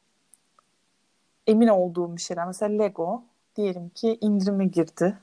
[1.47, 2.47] emin olduğum bir şeyler.
[2.47, 3.23] Mesela Lego
[3.57, 5.19] diyelim ki indirime girdi.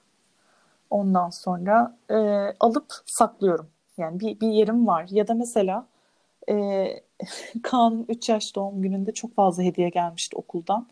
[0.89, 2.16] Ondan sonra e,
[2.60, 3.70] alıp saklıyorum.
[3.97, 5.08] Yani bir, bir yerim var.
[5.12, 5.88] Ya da mesela
[6.50, 6.86] e,
[7.64, 10.88] Kaan 3 yaş doğum gününde çok fazla hediye gelmişti okuldan.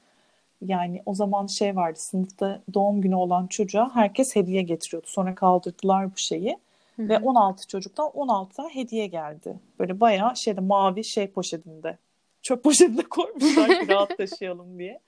[0.62, 5.08] Yani o zaman şey vardı sınıfta doğum günü olan çocuğa herkes hediye getiriyordu.
[5.10, 6.58] Sonra kaldırdılar bu şeyi.
[6.98, 7.10] Hı-hı.
[7.10, 9.60] Ve 16 çocuktan 16 hediye geldi.
[9.80, 11.98] Böyle bayağı şeyde mavi şey poşetinde.
[12.42, 15.00] Çöp poşetinde koymuşlar ki rahat taşıyalım diye.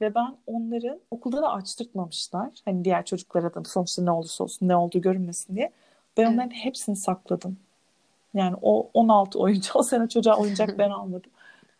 [0.00, 2.50] Ve ben onları okulda da açtırtmamışlar.
[2.64, 5.72] Hani diğer çocuklara da sonuçta ne olursa olsun ne olduğu görünmesin diye.
[6.16, 7.56] Ben onların hepsini sakladım.
[8.34, 11.30] Yani o 16 oyuncu o sene çocuğa oyuncak ben almadım.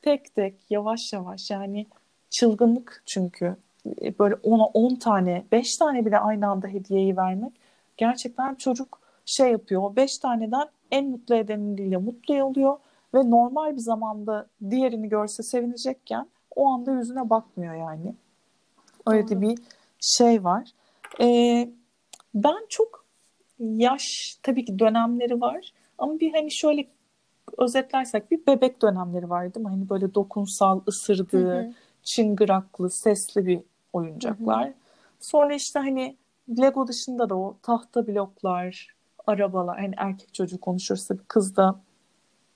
[0.02, 1.86] Tek tek yavaş yavaş yani
[2.30, 3.56] çılgınlık çünkü
[4.02, 7.52] e, böyle ona 10 tane 5 tane bile aynı anda hediyeyi vermek
[7.96, 9.82] gerçekten çocuk şey yapıyor.
[9.82, 12.76] O 5 taneden en mutlu edeniyle mutlu oluyor
[13.14, 18.14] ve normal bir zamanda diğerini görse sevinecekken o anda yüzüne bakmıyor yani.
[19.06, 19.58] Öyle de bir
[20.00, 20.70] şey var.
[21.20, 21.68] Ee,
[22.34, 23.04] ben çok
[23.58, 26.86] yaş tabii ki dönemleri var ama bir hani şöyle
[27.58, 29.70] özetlersek bir bebek dönemleri var değil mi?
[29.70, 31.72] Hani böyle dokunsal, ısırdığı, hı hı.
[32.02, 33.60] çıngıraklı, sesli bir
[33.92, 34.64] oyuncaklar.
[34.64, 34.74] Hı hı.
[35.20, 36.16] Sonra işte hani
[36.48, 38.93] Lego dışında da o tahta bloklar,
[39.26, 41.80] arabalar, hani erkek çocuğu konuşursa bir kız da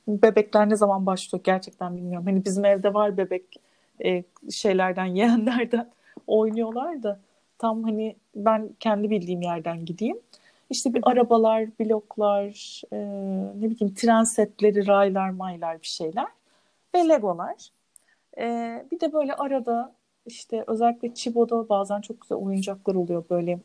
[0.09, 2.27] bebekler ne zaman başlıyor gerçekten bilmiyorum.
[2.27, 3.45] Hani bizim evde var bebek
[4.05, 5.91] e, şeylerden, yeğenlerden
[6.27, 7.21] oynuyorlar da
[7.59, 10.19] tam hani ben kendi bildiğim yerden gideyim.
[10.71, 12.97] İşte bir arabalar, bloklar, e,
[13.61, 16.27] ne bileyim tren setleri, raylar, maylar bir şeyler
[16.95, 17.69] ve legolar.
[18.39, 19.95] E, bir de böyle arada
[20.27, 23.59] işte özellikle Chibo'da bazen çok güzel oyuncaklar oluyor böyle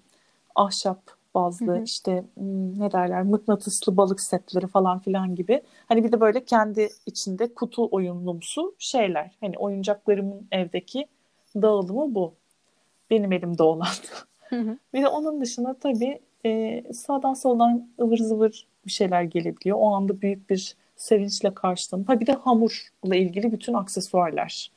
[0.56, 1.02] ahşap
[1.36, 1.84] bazlı hı hı.
[1.84, 2.26] işte
[2.78, 5.62] ne derler mıknatıslı balık setleri falan filan gibi.
[5.88, 9.32] Hani bir de böyle kendi içinde kutu oyunlumsu şeyler.
[9.40, 11.08] Hani oyuncaklarımın evdeki
[11.56, 12.34] dağılımı bu.
[13.10, 13.88] Benim elimde olan.
[14.50, 14.78] Hı hı.
[14.94, 19.78] bir de onun dışında tabii e, sağdan soldan ıvır zıvır bir şeyler gelebiliyor.
[19.80, 22.10] O anda büyük bir sevinçle karşılanıp.
[22.10, 24.72] Ha bir de hamurla ilgili bütün aksesuarlar.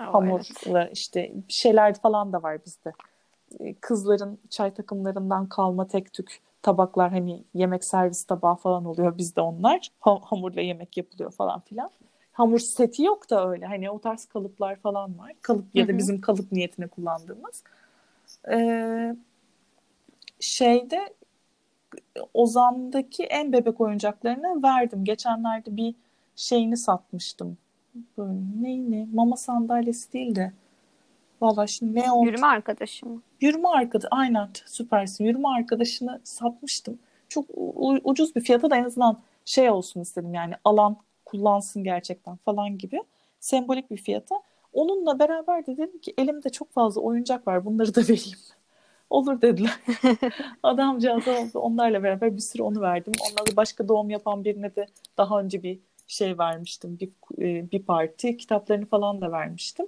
[0.00, 0.96] Oh, Hamurla evet.
[0.96, 2.92] işte şeyler falan da var bizde.
[3.60, 9.40] E, kızların çay takımlarından kalma tek tük tabaklar hani yemek servis tabağı falan oluyor bizde
[9.40, 9.88] onlar.
[10.00, 11.90] Ha, hamurla yemek yapılıyor falan filan.
[12.32, 13.66] Hamur seti yok da öyle.
[13.66, 15.32] Hani o tarz kalıplar falan var.
[15.42, 17.62] Kalıp ya da bizim kalıp niyetine kullandığımız.
[18.50, 19.16] Ee,
[20.40, 21.14] şeyde
[22.34, 25.04] Ozan'daki en bebek oyuncaklarını verdim.
[25.04, 25.94] Geçenlerde bir
[26.36, 27.58] şeyini satmıştım.
[28.18, 29.08] Böyle neyini?
[29.12, 30.52] Mama sandalyesi değil de.
[31.40, 32.26] Valla şimdi ne oldu?
[32.26, 33.22] Yürüme arkadaşı mı?
[33.40, 34.08] Yürüme arkadaşı.
[34.10, 35.24] Aynen süpersin.
[35.24, 36.98] Yürüme arkadaşını satmıştım.
[37.28, 37.44] Çok
[38.04, 43.02] ucuz bir fiyata da en azından şey olsun istedim yani alan kullansın gerçekten falan gibi
[43.40, 44.42] sembolik bir fiyata.
[44.72, 48.38] Onunla beraber de dedim ki elimde çok fazla oyuncak var bunları da vereyim.
[49.10, 49.78] Olur dediler.
[50.62, 51.58] Adamcağız oldu.
[51.58, 53.12] Onlarla beraber bir sürü onu verdim.
[53.20, 54.86] Onlarla başka doğum yapan birine de
[55.18, 56.98] daha önce bir şey vermiştim.
[57.00, 58.36] Bir, e, bir parti.
[58.36, 59.86] Kitaplarını falan da vermiştim.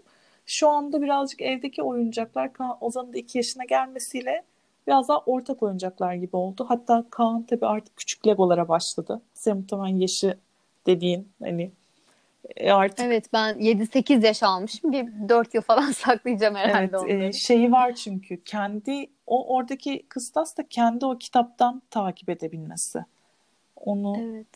[0.48, 4.42] Şu anda birazcık evdeki oyuncaklar Ozan'ın da iki yaşına gelmesiyle
[4.86, 6.66] biraz daha ortak oyuncaklar gibi oldu.
[6.68, 9.20] Hatta Kaan tabii artık küçük legolara başladı.
[9.34, 10.38] Sen muhtemelen yaşı
[10.86, 11.70] dediğin hani
[12.56, 13.06] e, artık.
[13.06, 14.92] Evet ben 7-8 yaş almışım.
[14.92, 17.24] Bir 4 yıl falan saklayacağım herhalde evet, onları.
[17.24, 23.04] E, şeyi var çünkü kendi o oradaki kıstas da kendi o kitaptan takip edebilmesi.
[23.76, 24.46] Onu Evet.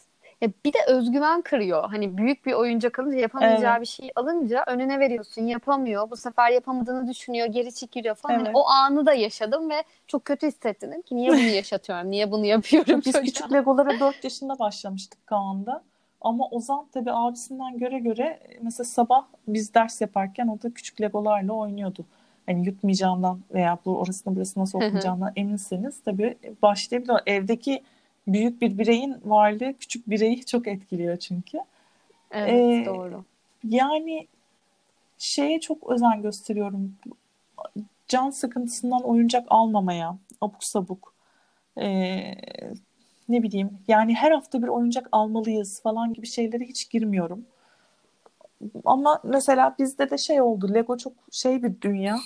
[0.42, 1.90] Ya bir de özgüven kırıyor.
[1.90, 3.80] Hani büyük bir oyuncak alınca yapamayacağı evet.
[3.80, 6.10] bir şey alınca önüne veriyorsun yapamıyor.
[6.10, 8.34] Bu sefer yapamadığını düşünüyor geri çekiliyor falan.
[8.34, 8.54] Hani evet.
[8.54, 12.46] Hani o anı da yaşadım ve çok kötü hissettim ki niye bunu yaşatıyorum niye bunu
[12.46, 13.02] yapıyorum.
[13.06, 15.82] Biz küçük legolara 4 yaşında başlamıştık Kaan'da.
[16.20, 21.52] Ama Ozan tabii abisinden göre göre mesela sabah biz ders yaparken o da küçük legolarla
[21.52, 22.04] oynuyordu.
[22.46, 27.14] Hani yutmayacağından veya bu orasına burasına sokmayacağından eminseniz tabii başlayabilir.
[27.26, 27.82] Evdeki
[28.26, 31.58] büyük bir bireyin varlığı küçük bireyi çok etkiliyor çünkü.
[32.30, 33.24] Evet ee, doğru.
[33.64, 34.26] Yani
[35.18, 36.94] şeye çok özen gösteriyorum.
[38.08, 41.14] Can sıkıntısından oyuncak almamaya, abuk sabuk.
[41.78, 42.34] Ee,
[43.28, 47.44] ne bileyim yani her hafta bir oyuncak almalıyız falan gibi şeylere hiç girmiyorum.
[48.84, 50.74] Ama mesela bizde de şey oldu.
[50.74, 52.18] Lego çok şey bir dünya.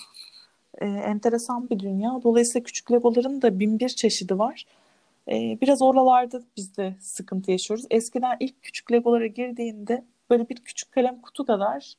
[0.81, 2.19] E, enteresan bir dünya.
[2.23, 4.65] Dolayısıyla küçük Legoların da bin bir çeşidi var.
[5.31, 7.85] E, biraz oralarda biz de sıkıntı yaşıyoruz.
[7.89, 11.93] Eskiden ilk küçük Legolara girdiğinde böyle bir küçük kalem kutu kadar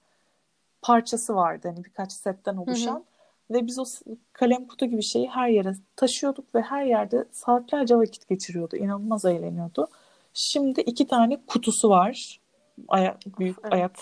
[0.82, 1.68] parçası vardı.
[1.68, 2.94] Hani birkaç setten oluşan.
[2.94, 3.04] Hı hı.
[3.50, 3.84] Ve biz o
[4.32, 8.76] kalem kutu gibi şeyi her yere taşıyorduk ve her yerde saatlerce vakit geçiriyordu.
[8.76, 9.88] İnanılmaz eğleniyordu.
[10.34, 12.40] Şimdi iki tane kutusu var.
[12.88, 13.72] Ayak, büyük evet.
[13.72, 13.96] ayak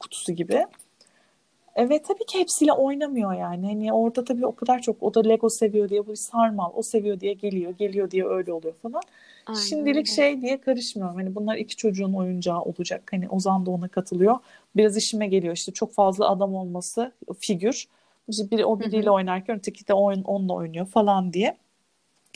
[0.00, 0.66] kutusu gibi.
[1.76, 3.66] Evet tabii ki hepsiyle oynamıyor yani.
[3.66, 7.20] Hani orada tabii o kadar çok o da Lego seviyor diye bu sarmal o seviyor
[7.20, 7.74] diye geliyor.
[7.78, 9.02] Geliyor diye öyle oluyor falan.
[9.46, 9.60] Aynen.
[9.60, 11.16] Şimdilik şey diye karışmıyorum.
[11.16, 13.08] Hani bunlar iki çocuğun oyuncağı olacak.
[13.10, 14.36] Hani Ozan da ona katılıyor.
[14.76, 17.88] Biraz işime geliyor işte çok fazla adam olması figür.
[18.28, 21.56] İşte biri o biriyle oynarken öteki de oyun onunla oynuyor falan diye.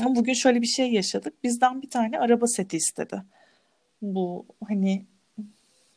[0.00, 1.44] Ama bugün şöyle bir şey yaşadık.
[1.44, 3.22] Bizden bir tane araba seti istedi.
[4.02, 5.04] Bu hani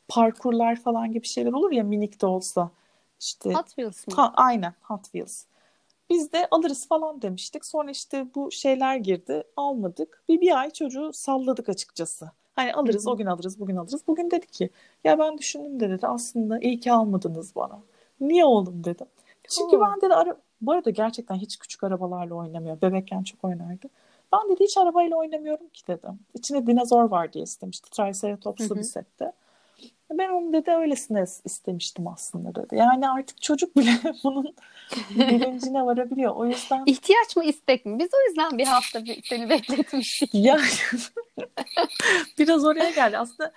[0.07, 2.71] parkurlar falan gibi şeyler olur ya minik de olsa.
[3.21, 4.15] İşte, Hot Wheels mı?
[4.15, 5.45] Ha, aynen Hot Wheels.
[6.09, 7.65] Biz de alırız falan demiştik.
[7.65, 9.43] Sonra işte bu şeyler girdi.
[9.57, 10.23] Almadık.
[10.29, 12.31] Bir, bir ay çocuğu salladık açıkçası.
[12.55, 13.13] Hani alırız Hı-hı.
[13.13, 14.07] o gün alırız bugün alırız.
[14.07, 14.69] Bugün dedi ki
[15.03, 17.79] ya ben düşündüm de dedi aslında iyi ki almadınız bana.
[18.19, 19.07] Niye oğlum dedim.
[19.49, 19.85] Çünkü hmm.
[19.85, 20.37] ben dedi ara...
[20.61, 22.81] bu arada gerçekten hiç küçük arabalarla oynamıyor.
[22.81, 23.87] Bebekken çok oynardı.
[24.33, 26.19] Ben dedi hiç arabayla oynamıyorum ki dedim.
[26.33, 27.89] İçinde dinozor var diye istemişti.
[27.89, 29.31] Triceratops'lu bir sette.
[30.11, 32.75] Ben onu dedi öylesine istemiştim aslında dedi.
[32.75, 33.91] Yani artık çocuk bile
[34.23, 34.55] bunun
[35.09, 36.35] bilincine varabiliyor.
[36.35, 36.83] O yüzden...
[36.85, 37.99] ihtiyaç mı istek mi?
[37.99, 40.29] Biz o yüzden bir hafta bir seni bekletmiştik.
[40.33, 40.61] Yani
[42.39, 43.17] biraz oraya geldi.
[43.17, 43.53] Aslında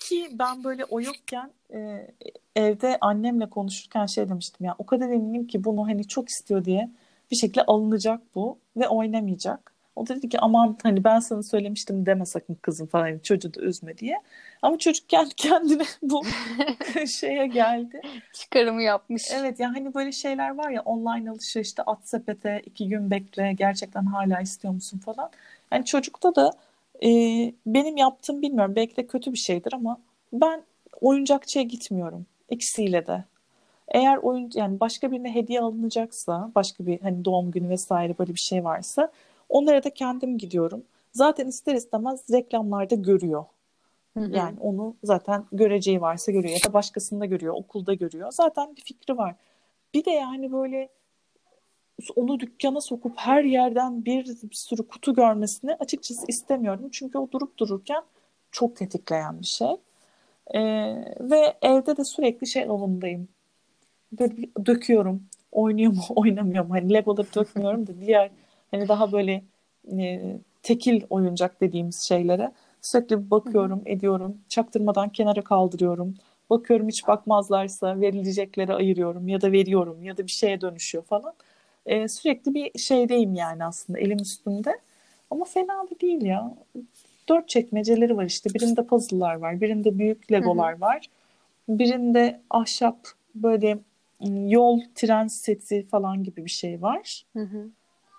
[0.00, 2.06] ki ben böyle o yokken e,
[2.56, 6.90] evde annemle konuşurken şey demiştim ya o kadar eminim ki bunu hani çok istiyor diye
[7.30, 9.73] bir şekilde alınacak bu ve oynamayacak.
[9.96, 13.60] O dedi ki aman hani ben sana söylemiştim deme sakın kızım falan hani çocuğu da
[13.60, 14.20] üzme diye.
[14.62, 16.22] Ama çocuk kendi kendine bu
[17.06, 18.00] şeye geldi.
[18.32, 19.30] Çıkarımı yapmış.
[19.32, 24.04] Evet yani hani böyle şeyler var ya online alışverişte at sepete iki gün bekle gerçekten
[24.04, 25.30] hala istiyor musun falan.
[25.72, 26.52] Yani çocukta da
[27.02, 27.08] e,
[27.66, 29.98] benim yaptığım bilmiyorum belki de kötü bir şeydir ama
[30.32, 30.62] ben
[31.00, 33.24] oyuncakçıya gitmiyorum ikisiyle de.
[33.88, 38.40] Eğer oyun yani başka birine hediye alınacaksa, başka bir hani doğum günü vesaire böyle bir
[38.40, 39.10] şey varsa
[39.54, 40.84] onlara da kendim gidiyorum.
[41.12, 43.44] Zaten ister istemez reklamlarda görüyor.
[44.14, 44.36] Hı hı.
[44.36, 48.30] Yani onu zaten göreceği varsa görüyor ya da başkasında görüyor, okulda görüyor.
[48.32, 49.34] Zaten bir fikri var.
[49.94, 50.88] Bir de yani böyle
[52.16, 56.88] onu dükkana sokup her yerden bir, bir sürü kutu görmesini açıkçası istemiyorum.
[56.92, 58.02] Çünkü o durup dururken
[58.50, 59.76] çok tetikleyen bir şey.
[60.54, 60.60] Ee,
[61.20, 63.28] ve evde de sürekli şey avındayım.
[64.12, 64.34] Böyle
[64.66, 65.22] döküyorum.
[65.52, 66.74] Oynuyor mu, oynamıyor mu?
[66.74, 68.30] Hani Lego'da dökmüyorum da diğer
[68.74, 69.42] hani daha böyle
[69.98, 70.20] e,
[70.62, 73.88] tekil oyuncak dediğimiz şeylere sürekli bakıyorum, Hı.
[73.88, 74.38] ediyorum.
[74.48, 76.14] Çaktırmadan kenara kaldırıyorum.
[76.50, 81.34] Bakıyorum hiç bakmazlarsa verilecekleri ayırıyorum ya da veriyorum ya da bir şeye dönüşüyor falan.
[81.86, 84.78] E, sürekli bir şeydeyim yani aslında elim üstünde.
[85.30, 86.54] Ama fena da değil ya.
[87.28, 88.54] Dört çekmeceleri var işte.
[88.54, 89.60] Birinde puzzle'lar var.
[89.60, 90.80] Birinde büyük legolar Hı-hı.
[90.80, 91.06] var.
[91.68, 92.98] Birinde ahşap
[93.34, 93.78] böyle
[94.46, 97.24] yol, tren seti falan gibi bir şey var.
[97.32, 97.48] Hı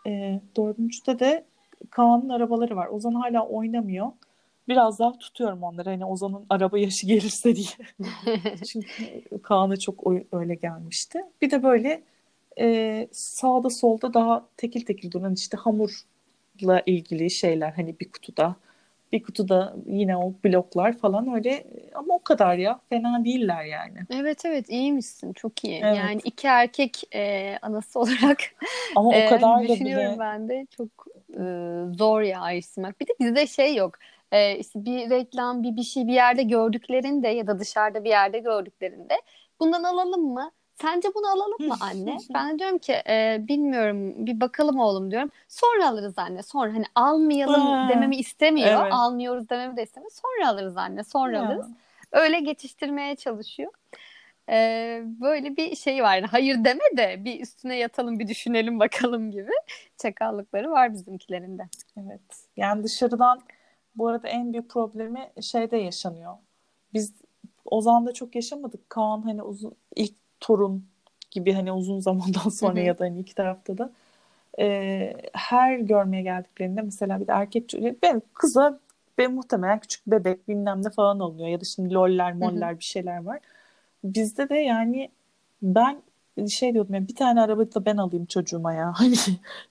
[0.06, 1.46] E, dördüncüde de
[1.90, 2.88] Kaan'ın arabaları var.
[2.88, 4.12] Ozan hala oynamıyor.
[4.68, 5.90] biraz daha tutuyorum onları.
[5.90, 7.68] Hani Ozan'ın araba yaşı gelirse diye.
[8.68, 10.04] Çünkü Kaan'a çok
[10.34, 11.22] öyle gelmişti.
[11.42, 12.04] Bir de böyle
[12.60, 18.56] e, sağda solda daha tekil tekil duran işte hamurla ilgili şeyler hani bir kutuda.
[19.12, 24.00] Bir kutuda yine o bloklar falan öyle ama o kadar ya fena değiller yani.
[24.10, 25.82] Evet evet iyiymişsin çok iyi.
[25.84, 25.98] Evet.
[25.98, 28.40] Yani iki erkek e, anası olarak
[28.96, 30.20] ama o e, kadar da düşünüyorum bile...
[30.20, 30.90] ben de çok
[31.30, 31.44] e,
[31.98, 33.02] zor ya ayırmak.
[33.02, 33.96] Bir de bizde şey yok.
[34.32, 38.40] E, işte bir reklam bir bir şey bir yerde gördüklerinde ya da dışarıda bir yerde
[38.40, 39.14] gördüklerinde
[39.60, 40.52] bundan alalım mı?
[40.82, 42.18] Sence bunu alalım mı anne?
[42.34, 45.32] ben diyorum ki e, bilmiyorum bir bakalım oğlum diyorum.
[45.48, 48.82] Sonra alırız anne sonra hani almayalım dememi istemiyor.
[48.82, 48.94] Evet.
[48.94, 50.12] Almıyoruz dememi de istemiyor.
[50.12, 51.46] Sonra alırız anne sonra ya.
[51.48, 51.68] alırız.
[52.12, 53.72] Öyle geçiştirmeye çalışıyor.
[54.50, 56.22] Ee, böyle bir şey var.
[56.22, 59.52] Hayır deme de bir üstüne yatalım bir düşünelim bakalım gibi
[59.98, 61.64] çakallıkları var bizimkilerinde.
[61.98, 62.22] Evet.
[62.58, 63.42] Yani dışarıdan
[63.96, 66.34] bu arada en büyük problemi şeyde yaşanıyor.
[66.94, 67.14] Biz
[67.66, 68.90] Ozan'da çok yaşamadık.
[68.90, 70.86] Kaan hani uzun ilk torun
[71.32, 73.92] gibi hani uzun zamandan sonra ya da hani iki tarafta da
[74.60, 78.80] e, her görmeye geldiklerinde mesela bir de erkek çocuğu ben kıza
[79.18, 83.24] ben muhtemelen küçük bebek bilmem ne falan alınıyor ya da şimdi loller moller bir şeyler
[83.24, 83.40] var.
[84.04, 85.10] Bizde de yani
[85.62, 86.02] ben
[86.50, 88.94] şey diyordum ya bir tane araba da ben alayım çocuğuma ya.
[88.96, 89.16] Hani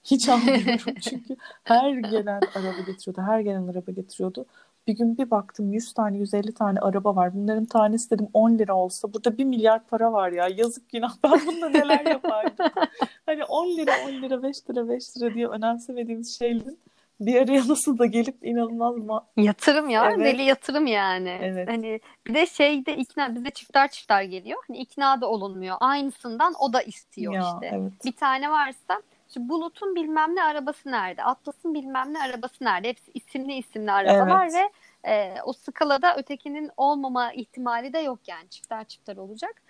[0.03, 3.21] hiç anlamıyorum çünkü her gelen araba getiriyordu.
[3.21, 4.45] Her gelen araba getiriyordu.
[4.87, 7.33] Bir gün bir baktım 100 tane 150 tane araba var.
[7.33, 10.47] Bunların tanesi dedim 10 lira olsa burada 1 milyar para var ya.
[10.47, 12.65] Yazık günah ben bununla neler yapardım.
[13.25, 16.79] hani 10 lira 10 lira 5 lira 5 lira diye önemsemediğimiz şeylerin
[17.19, 20.25] bir araya nasıl da gelip inanılmaz ma- yatırım ya evet.
[20.25, 21.39] deli yatırım yani.
[21.41, 21.69] Evet.
[21.69, 24.63] Hani bir de şeyde ikna bize çiftler çiftler geliyor.
[24.67, 25.77] Hani ikna da olunmuyor.
[25.79, 27.75] Aynısından o da istiyor ya, işte.
[27.75, 27.93] Evet.
[28.05, 29.01] Bir tane varsa
[29.35, 31.23] işte Bulut'un bilmem ne arabası nerede?
[31.23, 32.87] Atlas'ın bilmem ne arabası nerede?
[32.87, 34.53] Hepsi isimli isimli arabalar evet.
[34.53, 38.49] ve e, o skalada ötekinin olmama ihtimali de yok yani.
[38.49, 39.61] Çiftler çiftler olacak.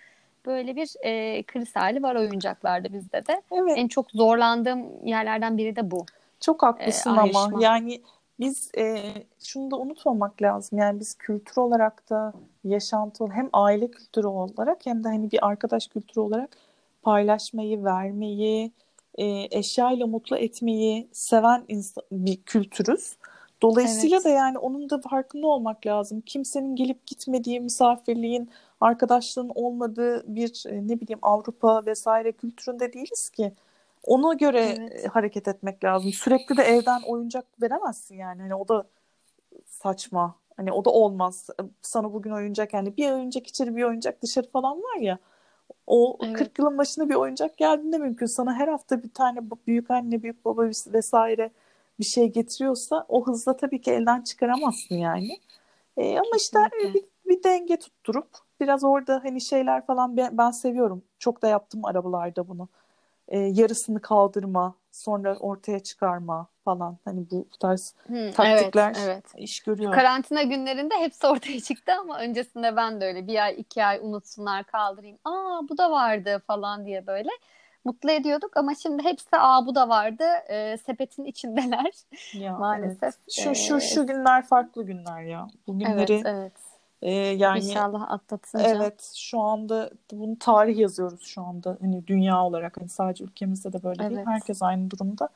[0.46, 3.42] Böyle bir e, kriz hali var oyuncaklarda bizde de.
[3.52, 3.72] Evet.
[3.76, 6.06] En çok zorlandığım yerlerden biri de bu.
[6.40, 8.02] Çok haklısın e, ama yani
[8.40, 8.98] biz e,
[9.44, 10.78] şunu da unutmamak lazım.
[10.78, 12.32] Yani biz kültür olarak da
[12.64, 16.50] yaşantı hem aile kültürü olarak hem de hani bir arkadaş kültürü olarak
[17.02, 18.72] paylaşmayı, vermeyi,
[19.16, 23.16] e, eşyayla mutlu etmeyi seven insan, bir kültürüz.
[23.62, 24.24] Dolayısıyla evet.
[24.24, 26.20] da yani onun da farkında olmak lazım.
[26.20, 28.50] Kimsenin gelip gitmediği misafirliğin,
[28.80, 33.52] arkadaşlığın olmadığı bir e, ne bileyim Avrupa vesaire kültüründe değiliz ki.
[34.02, 35.08] Ona göre evet.
[35.08, 36.12] hareket etmek lazım.
[36.12, 38.42] Sürekli de evden oyuncak veremezsin yani.
[38.42, 38.84] Hani o da
[39.66, 40.34] saçma.
[40.56, 41.48] Hani o da olmaz.
[41.82, 45.18] Sana bugün oyuncak yani bir oyuncak içeri bir oyuncak dışarı falan var ya.
[45.86, 46.36] O evet.
[46.36, 48.26] 40 yılın başına bir oyuncak geldiğinde mümkün.
[48.26, 51.50] Sana her hafta bir tane büyük anne, büyük baba vesaire
[51.98, 55.38] bir şey getiriyorsa o hızla tabii ki elden çıkaramazsın yani.
[55.96, 56.58] Ee, ama işte
[56.94, 58.28] bir, bir denge tutturup
[58.60, 61.02] biraz orada hani şeyler falan ben, ben seviyorum.
[61.18, 62.68] Çok da yaptım arabalarda bunu
[63.28, 66.98] e, yarısını kaldırma, sonra ortaya çıkarma falan.
[67.04, 69.24] Hani bu tarz hmm, taktikler evet, evet.
[69.36, 69.92] iş görüyor.
[69.92, 74.64] Karantina günlerinde hepsi ortaya çıktı ama öncesinde ben de öyle bir ay iki ay unutsunlar
[74.64, 75.18] kaldırayım.
[75.24, 77.30] Aa bu da vardı falan diye böyle
[77.84, 81.92] mutlu ediyorduk ama şimdi hepsi aa bu da vardı e, sepetin içindeler
[82.34, 83.02] ya, maalesef.
[83.02, 83.14] Evet.
[83.30, 85.46] Şu şu şu günler farklı günler ya.
[85.66, 86.52] Bu günleri evet, evet.
[87.02, 88.64] Ee, yani İnşallah atlatınca.
[88.64, 93.82] Evet şu anda bunu tarih yazıyoruz şu anda hani dünya olarak hani sadece ülkemizde de
[93.82, 94.16] böyle evet.
[94.16, 95.28] değil herkes aynı durumda.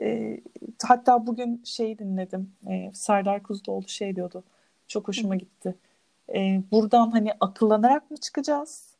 [0.00, 0.40] Ee,
[0.82, 4.42] hatta bugün şey dinledim ee, Serdar Kuzuloğlu şey diyordu
[4.88, 5.74] çok hoşuma gitti.
[6.34, 8.90] Ee, buradan hani akıllanarak mı çıkacağız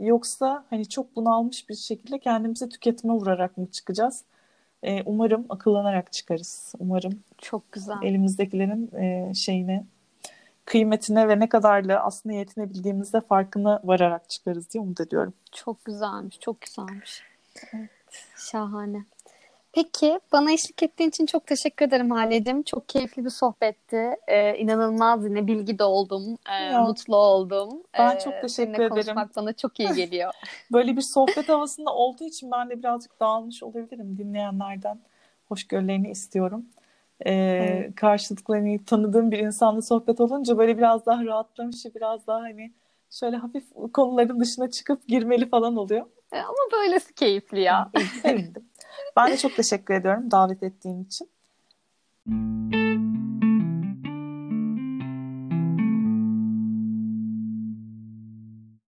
[0.00, 4.24] yoksa hani çok bunalmış bir şekilde kendimizi tüketime vurarak mı çıkacağız?
[4.82, 6.74] Ee, umarım akıllanarak çıkarız.
[6.78, 7.96] Umarım çok güzel.
[8.02, 9.84] Elimizdekilerin e, şeyine
[10.68, 15.34] kıymetine ve ne kadarla aslında yetinebildiğimizde farkına vararak çıkarız diye umut ediyorum.
[15.52, 17.22] Çok güzelmiş, çok güzelmiş.
[17.74, 17.90] Evet.
[18.36, 19.04] Şahane.
[19.72, 22.62] Peki bana eşlik ettiğin için çok teşekkür ederim Hale'cim.
[22.62, 24.16] Çok keyifli bir sohbetti.
[24.28, 26.38] Ee, inanılmaz yine bilgi de oldum.
[26.50, 27.82] Ee, mutlu oldum.
[27.98, 28.90] Ben ee, çok teşekkür seninle ederim.
[28.90, 30.32] konuşmak bana çok iyi geliyor.
[30.72, 34.18] Böyle bir sohbet havasında olduğu için ben de birazcık dağılmış olabilirim.
[34.18, 35.00] Dinleyenlerden
[35.48, 36.66] hoşgörülerini istiyorum
[37.20, 37.94] e, evet.
[37.94, 42.72] karşılıklı hani tanıdığım bir insanla sohbet olunca böyle biraz daha rahatlamış, biraz daha hani
[43.10, 46.06] şöyle hafif konuların dışına çıkıp girmeli falan oluyor.
[46.32, 47.90] E, ama böylesi keyifli ya.
[48.22, 48.64] Sevindim.
[49.16, 51.28] ben de çok teşekkür ediyorum davet ettiğin için.